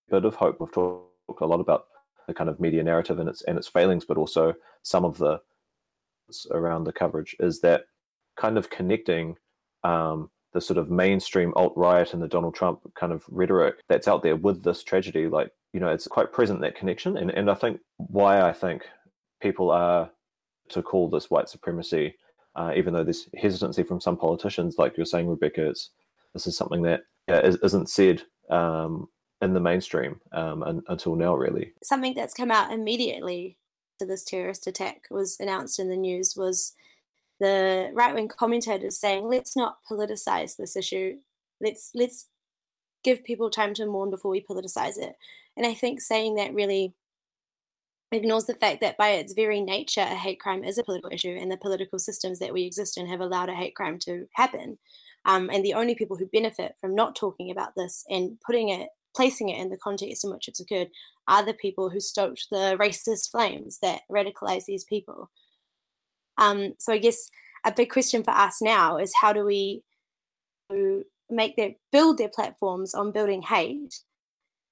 [0.09, 0.59] bit of hope.
[0.59, 1.85] We've talked a lot about
[2.27, 5.39] the kind of media narrative and its and its failings, but also some of the
[6.51, 7.85] around the coverage is that
[8.35, 9.37] kind of connecting
[9.83, 14.07] um, the sort of mainstream alt right and the Donald Trump kind of rhetoric that's
[14.07, 17.51] out there with this tragedy, like you know, it's quite present that connection, and and
[17.51, 18.83] I think why I think
[19.41, 20.09] people are
[20.69, 22.15] to call this white supremacy,
[22.55, 25.89] uh, even though there's hesitancy from some politicians, like you're saying, Rebekah, it's
[26.33, 29.09] this is something that yeah, isn't said um,
[29.41, 31.73] in the mainstream um, un- until now, really.
[31.83, 33.57] Something that's come out immediately
[33.99, 36.73] to this terrorist attack was announced in the news was
[37.39, 41.17] the right wing commentators saying, let's not politicize this issue.
[41.61, 42.27] Let's let's
[43.03, 45.15] give people time to mourn before we politicize it.
[45.55, 46.93] And I think saying that really
[48.11, 51.37] ignores the fact that by its very nature, a hate crime is a political issue,
[51.39, 54.77] and the political systems that we exist in have allowed a hate crime to happen.
[55.25, 58.89] Um, and the only people who benefit from not talking about this and putting it,
[59.15, 60.89] placing it in the context in which it's occurred,
[61.27, 65.31] are the people who stoked the racist flames that radicalize these people.
[66.37, 67.29] Um, so I guess
[67.65, 69.83] a big question for us now is how do we
[71.29, 73.95] make their build their platforms on building hate?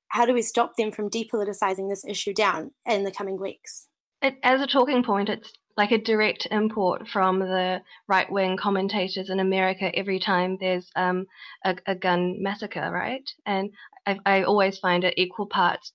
[0.09, 3.87] How do we stop them from depoliticizing this issue down in the coming weeks?
[4.21, 9.29] It, as a talking point, it's like a direct import from the right wing commentators
[9.29, 11.25] in America every time there's um,
[11.65, 13.27] a, a, gun massacre, right?
[13.45, 13.71] And
[14.05, 15.93] I, I, always find it equal parts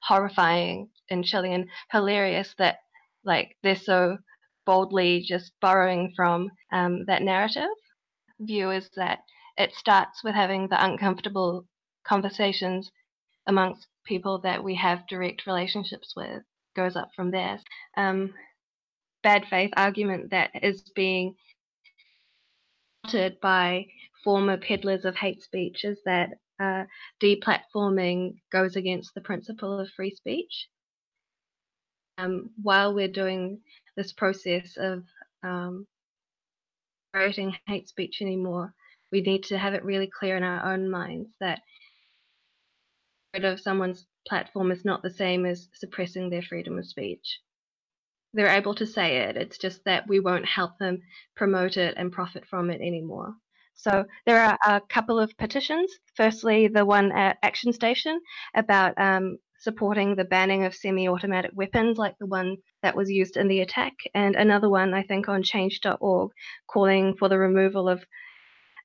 [0.00, 2.78] horrifying and chilling and hilarious that
[3.24, 4.18] like they're so
[4.66, 7.68] boldly just borrowing from um, that narrative
[8.40, 9.20] view is that
[9.56, 11.66] it starts with having the uncomfortable
[12.06, 12.90] conversations
[13.46, 16.42] amongst people that we have direct relationships with,
[16.74, 17.60] goes up from there.
[17.96, 18.34] Um,
[19.22, 21.34] bad faith argument that is being
[23.42, 23.86] by
[24.22, 26.84] former peddlers of hate speech is that uh,
[27.22, 30.68] deplatforming goes against the principle of free speech.
[32.16, 33.60] Um, while we're doing
[33.96, 35.04] this process of
[35.42, 35.86] um,
[37.12, 38.74] creating hate speech anymore.
[39.12, 41.60] We need to have it really clear in our own minds that
[43.34, 47.40] of someone's platform is not the same as suppressing their freedom of speech.
[48.32, 51.02] They're able to say it, it's just that we won't help them
[51.34, 53.34] promote it and profit from it anymore.
[53.74, 55.92] So there are a couple of petitions.
[56.14, 58.20] Firstly, the one at Action Station
[58.54, 63.36] about um, supporting the banning of semi automatic weapons like the one that was used
[63.36, 66.30] in the attack, and another one, I think, on change.org
[66.68, 68.04] calling for the removal of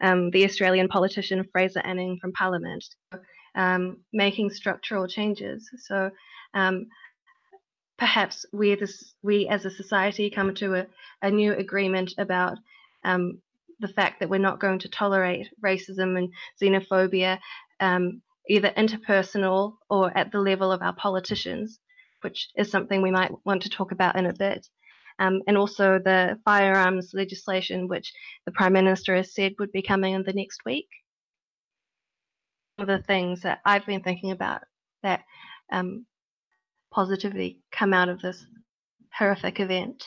[0.01, 2.85] um, the Australian politician Fraser Anning from Parliament,
[3.55, 5.69] um, making structural changes.
[5.77, 6.09] So
[6.53, 6.87] um,
[7.97, 10.87] perhaps we, this, we as a society come to a,
[11.21, 12.57] a new agreement about
[13.03, 13.41] um,
[13.81, 17.39] the fact that we're not going to tolerate racism and xenophobia
[17.81, 21.79] um, either interpersonal or at the level of our politicians,
[22.21, 24.67] which is something we might want to talk about in a bit.
[25.19, 28.11] Um, and also the firearms legislation, which
[28.45, 30.87] the Prime Minister has said would be coming in the next week.
[32.77, 34.61] One of the things that I've been thinking about
[35.03, 35.21] that
[35.71, 36.05] um,
[36.91, 38.45] positively come out of this
[39.13, 40.03] horrific event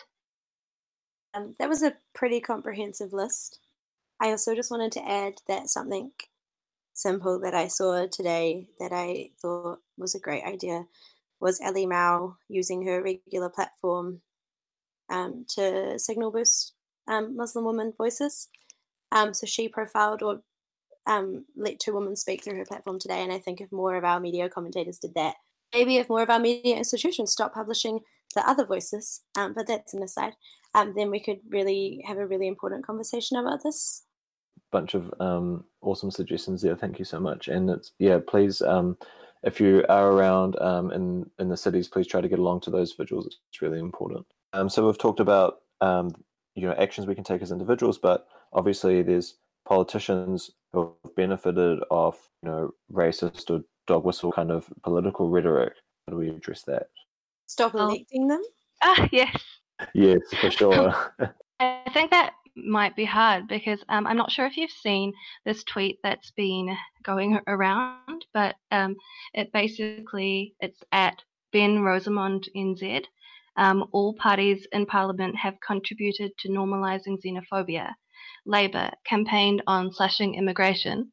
[1.35, 3.59] Um, that was a pretty comprehensive list.
[4.21, 6.13] I also just wanted to add that something
[6.93, 10.85] simple that I saw today that I thought was a great idea
[11.41, 14.21] was Ellie Mao using her regular platform
[15.11, 16.75] um, to signal boost
[17.09, 18.49] um, Muslim women voices.
[19.11, 20.41] Um, so she profiled or
[21.07, 24.05] um, let two women speak through her platform today, and I think if more of
[24.05, 25.35] our media commentators did that,
[25.75, 28.01] maybe if more of our media institutions stopped publishing
[28.37, 30.35] the other voices, um, but that's an aside,
[30.75, 34.05] um, then we could really have a really important conversation about this.
[34.71, 35.13] Bunch of
[35.83, 36.77] awesome suggestions there.
[36.77, 37.49] Thank you so much.
[37.49, 38.97] And it's yeah, please, um,
[39.43, 42.71] if you are around um, in in the cities, please try to get along to
[42.71, 43.27] those vigils.
[43.27, 44.27] It's really important.
[44.53, 45.61] Um, so we've talked about
[46.55, 49.35] you know actions we can take as individuals, but obviously there's
[49.67, 55.75] politicians who have benefited off you know racist or dog whistle kind of political rhetoric.
[56.07, 56.89] How do we address that?
[57.47, 58.43] Stop electing them.
[58.83, 59.37] Ah, yes.
[59.95, 61.15] Yes, for sure.
[61.61, 65.13] I think that might be hard because um, I'm not sure if you've seen
[65.45, 68.97] this tweet that's been going around, but um,
[69.35, 71.23] it basically it's at
[71.53, 73.05] Ben Rosamond NZ.
[73.57, 77.93] Um, all parties in Parliament have contributed to normalising xenophobia.
[78.47, 81.13] Labour campaigned on slashing immigration,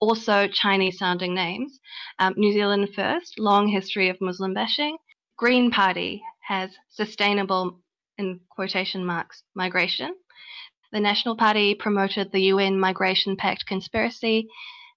[0.00, 1.78] also Chinese sounding names.
[2.18, 4.96] Um, New Zealand First, long history of Muslim bashing.
[5.36, 7.80] Green Party has sustainable,
[8.18, 10.14] in quotation marks, migration.
[10.92, 14.48] The National Party promoted the UN Migration Pact conspiracy,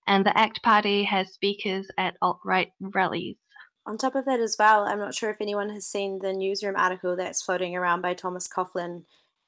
[0.07, 3.37] and the ACT Party has speakers at alt right rallies.
[3.85, 6.75] On top of that, as well, I'm not sure if anyone has seen the newsroom
[6.77, 9.03] article that's floating around by Thomas Coughlan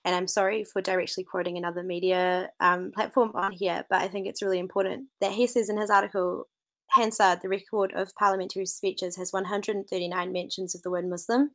[0.06, 4.28] and I'm sorry for directly quoting another media um, platform on here, but I think
[4.28, 6.48] it's really important that he says in his article
[6.92, 11.50] Hansard, the record of parliamentary speeches, has 139 mentions of the word Muslim,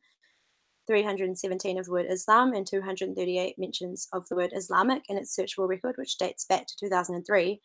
[0.91, 5.69] 317 of the word Islam, and 238 mentions of the word Islamic in its searchable
[5.69, 7.61] record, which dates back to 2003.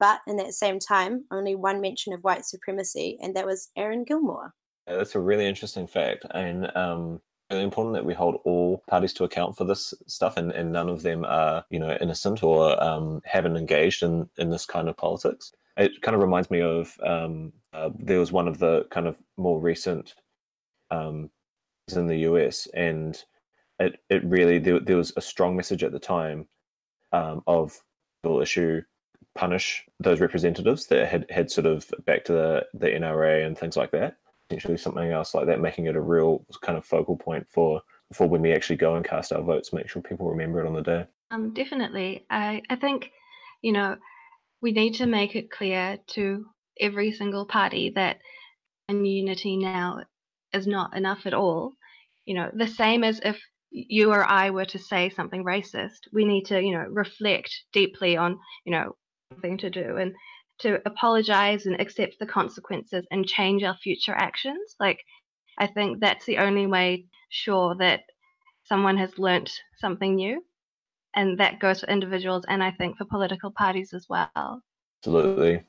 [0.00, 4.02] But in that same time, only one mention of white supremacy, and that was Aaron
[4.02, 4.52] Gilmore.
[4.88, 6.26] Yeah, that's a really interesting fact.
[6.32, 7.20] And um,
[7.52, 10.88] really important that we hold all parties to account for this stuff and, and none
[10.88, 14.96] of them are you know innocent or um, haven't engaged in, in this kind of
[14.96, 19.06] politics it kind of reminds me of um, uh, there was one of the kind
[19.06, 20.14] of more recent
[20.90, 21.30] um,
[21.92, 23.24] in the us and
[23.78, 26.46] it, it really there, there was a strong message at the time
[27.12, 27.78] um, of
[28.22, 28.80] the issue
[29.34, 33.76] punish those representatives that had had sort of back to the, the NRA and things
[33.76, 34.16] like that
[34.48, 37.80] potentially something else like that, making it a real kind of focal point for
[38.12, 40.74] for when we actually go and cast our votes, make sure people remember it on
[40.74, 41.06] the day.
[41.30, 42.26] Um, definitely.
[42.30, 43.10] I, I think,
[43.62, 43.96] you know,
[44.60, 46.46] we need to make it clear to
[46.78, 48.18] every single party that
[48.88, 50.02] unity now
[50.54, 51.72] is not enough at all.
[52.24, 53.40] You know, the same as if
[53.70, 58.16] you or I were to say something racist, we need to, you know, reflect deeply
[58.16, 58.96] on, you know,
[59.42, 59.96] thing to do.
[59.96, 60.14] And
[60.60, 64.76] to apologize and accept the consequences and change our future actions.
[64.78, 65.00] Like,
[65.58, 68.02] I think that's the only way sure that
[68.64, 70.44] someone has learnt something new.
[71.16, 74.62] And that goes for individuals and I think for political parties as well.
[75.00, 75.62] Absolutely.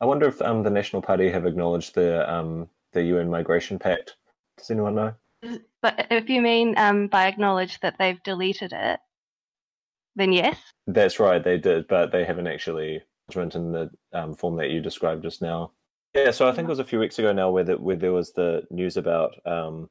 [0.00, 4.16] I wonder if um, the National Party have acknowledged the um, the UN Migration Pact.
[4.58, 5.14] Does anyone know?
[5.80, 9.00] But if you mean um, by acknowledge that they've deleted it,
[10.16, 10.58] then yes.
[10.86, 13.02] That's right, they did, but they haven't actually
[13.34, 15.70] in the um, form that you described just now.
[16.14, 18.12] Yeah, so I think it was a few weeks ago now where, the, where there
[18.12, 19.90] was the news about um,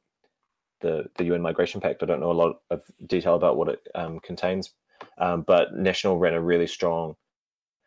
[0.80, 2.02] the the UN Migration Pact.
[2.02, 4.72] I don't know a lot of detail about what it um, contains,
[5.18, 7.14] um, but National ran a really strong,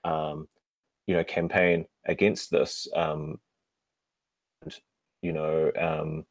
[0.04, 0.48] um,
[1.08, 2.88] you know, campaign against this.
[2.96, 3.40] Um,
[4.64, 4.76] and,
[5.22, 6.26] you know, um,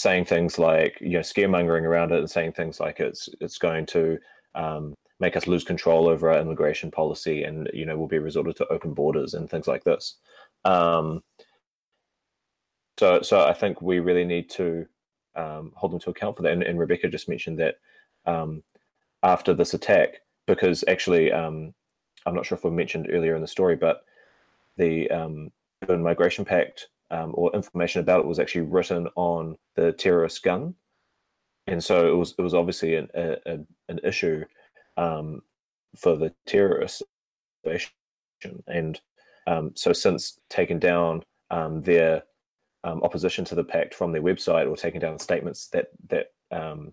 [0.00, 3.86] saying things like you know scaremongering around it and saying things like it's it's going
[3.86, 4.18] to
[4.54, 8.56] um, make us lose control over our immigration policy, and you know we'll be resorted
[8.56, 10.16] to open borders and things like this.
[10.64, 11.22] Um,
[12.98, 14.86] so, so I think we really need to
[15.34, 16.52] um, hold them to account for that.
[16.52, 17.76] And, and Rebekah just mentioned that
[18.26, 18.62] um,
[19.22, 21.74] after this attack, because actually, um,
[22.26, 24.04] I'm not sure if we mentioned earlier in the story, but
[24.76, 25.50] the um,
[25.88, 30.74] Migration Pact um, or information about it was actually written on the terrorist gun,
[31.66, 34.44] and so it was it was obviously an a, an issue
[34.96, 35.40] um,
[35.96, 37.02] for the terrorists.
[38.66, 39.00] And
[39.46, 42.22] um, so, since taking down um, their
[42.84, 46.92] um, opposition to the pact from their website or taking down statements that that um,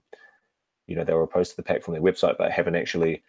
[0.88, 3.22] you know they were opposed to the pact from their website, but haven't actually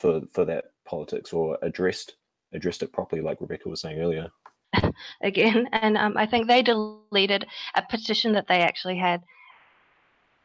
[0.00, 2.16] for for that politics or addressed
[2.52, 4.28] addressed it properly, like Rebekah was saying earlier.
[5.22, 9.22] Again, and um, I think they deleted a petition that they actually had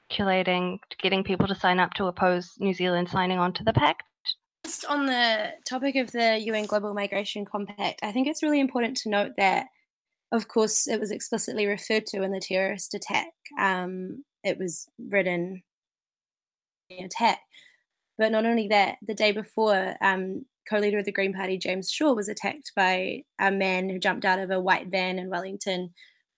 [0.09, 4.03] circulating, getting people to sign up to oppose New Zealand signing on to the pact?
[4.63, 8.97] Just on the topic of the UN Global Migration Compact, I think it's really important
[8.97, 9.67] to note that,
[10.31, 13.29] of course, it was explicitly referred to in the terrorist attack.
[13.59, 15.63] Um, it was written
[16.89, 17.39] in the attack.
[18.17, 22.13] But not only that, the day before, um, co-leader of the Green Party, James Shaw,
[22.13, 25.93] was attacked by a man who jumped out of a white van in Wellington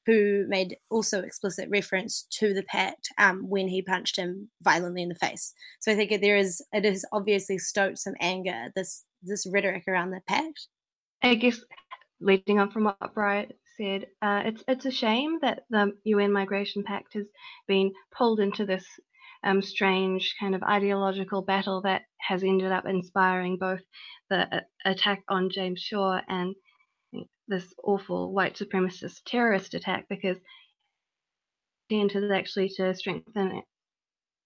[0.06, 5.10] who made also explicit reference to the pact um, when he punched him violently in
[5.10, 5.54] the face.
[5.80, 10.12] So I think there is it has obviously stoked some anger this this rhetoric around
[10.12, 10.68] the pact.
[11.22, 11.60] I guess
[12.22, 16.84] leading on from what Briar said, uh, it's it's a shame that the UN Migration
[16.84, 17.28] Pact has
[17.68, 18.86] been pulled into this
[19.44, 23.82] um, strange kind of ideological battle that has ended up inspiring both
[24.30, 26.56] the attack on James Shaw and
[27.48, 30.38] this awful white supremacist terrorist attack because
[31.90, 33.64] the intent is actually to strengthen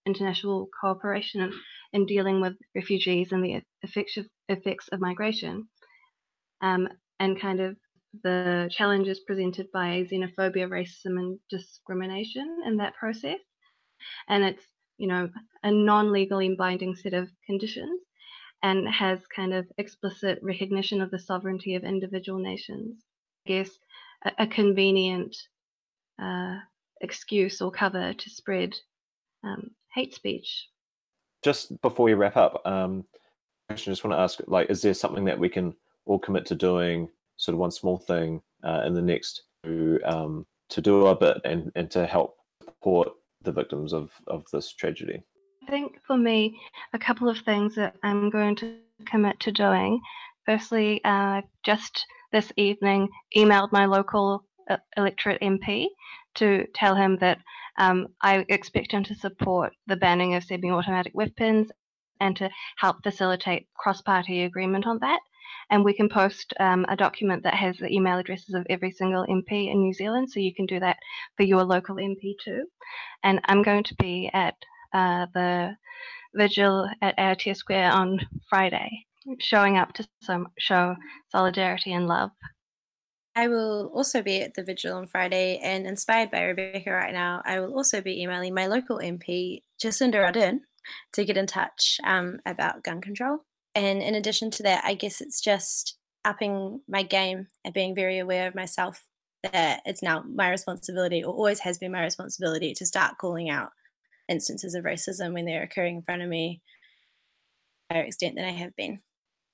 [0.05, 1.53] international cooperation in,
[1.93, 5.67] in dealing with refugees and the effects of, effects of migration
[6.61, 6.87] um,
[7.19, 7.75] and kind of
[8.23, 13.39] the challenges presented by xenophobia, racism, and discrimination in that process.
[14.29, 14.63] And it's,
[15.03, 15.29] you know,
[15.63, 17.99] a non legally binding set of conditions
[18.63, 23.03] and has kind of explicit recognition of the sovereignty of individual nations.
[23.45, 23.69] I guess
[24.23, 25.35] a, a convenient
[26.21, 26.55] uh,
[27.01, 28.73] excuse or cover to spread
[29.43, 30.69] um, hate speech.
[31.43, 33.03] Just before we wrap up, um,
[33.69, 35.75] I just want to ask: like, is there something that we can
[36.05, 37.09] all commit to doing?
[37.35, 41.41] Sort of one small thing uh, in the next to um, to do a bit
[41.43, 43.09] and, and to help support
[43.43, 45.23] the victims of, of this tragedy.
[45.67, 46.59] I think for me,
[46.93, 50.01] a couple of things that I'm going to commit to doing.
[50.45, 55.87] Firstly, uh, just this evening, emailed my local uh, electorate MP
[56.35, 57.39] to tell him that
[57.77, 61.71] um, I expect him to support the banning of semi-automatic weapons
[62.19, 65.19] and to help facilitate cross-party agreement on that.
[65.69, 69.25] And we can post um, a document that has the email addresses of every single
[69.25, 70.97] MP in New Zealand, so you can do that
[71.37, 72.65] for your local MP too.
[73.23, 74.55] And I'm going to be at
[74.93, 75.75] uh, the
[76.35, 78.19] vigil at Aotea Square on
[78.49, 79.05] Friday,
[79.39, 80.95] showing up to some, show
[81.29, 82.31] solidarity and love.
[83.35, 87.41] I will also be at the vigil on Friday, and inspired by Rebekah right now,
[87.45, 90.59] I will also be emailing my local MP, Jacinda Ardern,
[91.13, 93.39] to get in touch um, about gun control.
[93.75, 98.19] And in addition to that, I guess it's just upping my game and being very
[98.19, 99.03] aware of myself
[99.43, 103.71] that it's now my responsibility, or always has been my responsibility, to start calling out
[104.29, 106.61] instances of racism when they're occurring in front of me
[107.89, 108.99] to a extent than I have been.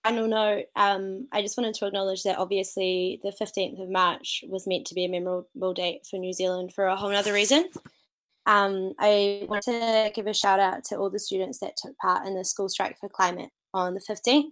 [0.03, 4.67] Final note, um, I just wanted to acknowledge that obviously the 15th of March was
[4.67, 7.67] meant to be a memorable date for New Zealand for a whole other reason.
[8.45, 12.26] Um, I want to give a shout out to all the students that took part
[12.26, 14.51] in the school strike for climate on the 15th.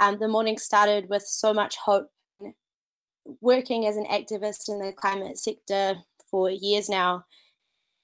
[0.00, 2.08] Um, the morning started with so much hope.
[3.40, 5.96] Working as an activist in the climate sector
[6.30, 7.24] for years now,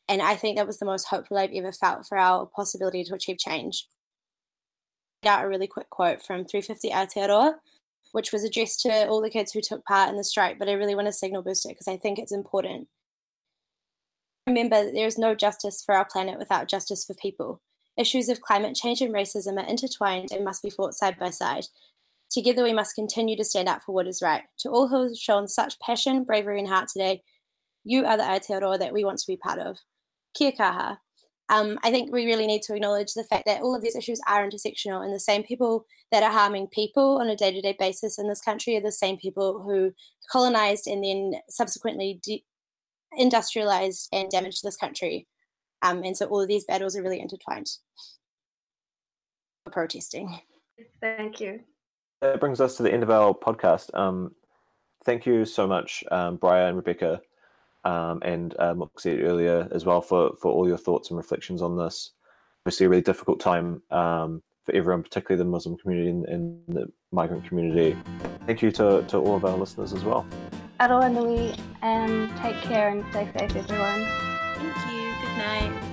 [0.08, 3.14] and I think that was the most hopeful I've ever felt for our possibility to
[3.14, 3.86] achieve change.
[5.24, 7.54] Out a really quick quote from 350 Aotearoa,
[8.10, 10.72] which was addressed to all the kids who took part in the strike, but I
[10.72, 12.88] really want to signal boost it because I think it's important.
[14.46, 17.60] Remember that there is no justice for our planet without justice for people.
[17.98, 21.66] Issues of climate change and racism are intertwined and must be fought side by side.
[22.30, 24.42] Together, we must continue to stand up for what is right.
[24.60, 27.22] To all who have shown such passion, bravery, and heart today,
[27.84, 29.76] you are the Aotearoa that we want to be part of
[30.34, 30.98] kia kaha.
[31.50, 34.20] Um, I think we really need to acknowledge the fact that all of these issues
[34.26, 37.76] are intersectional, and the same people that are harming people on a day to day
[37.78, 39.92] basis in this country are the same people who
[40.30, 42.44] colonized and then subsequently de-
[43.18, 45.26] industrialized and damaged this country.
[45.82, 47.68] Um, and so all of these battles are really intertwined.
[49.64, 50.40] For protesting.
[51.00, 51.60] Thank you.
[52.20, 53.92] That brings us to the end of our podcast.
[53.94, 54.34] Um,
[55.04, 57.20] thank you so much, um, Briar and Rebekah,
[57.84, 61.76] um, and um, said earlier as well for, for all your thoughts and reflections on
[61.76, 62.12] this.
[62.64, 66.86] Obviously, a really difficult time um, for everyone, particularly the Muslim community and, and, the
[67.10, 67.96] migrant community.
[68.46, 70.24] Thank you to, to all of our listeners as well.
[70.78, 74.06] Aroha nui, and take care and stay safe, everyone.
[74.56, 75.01] Thank you.
[75.36, 75.91] Night.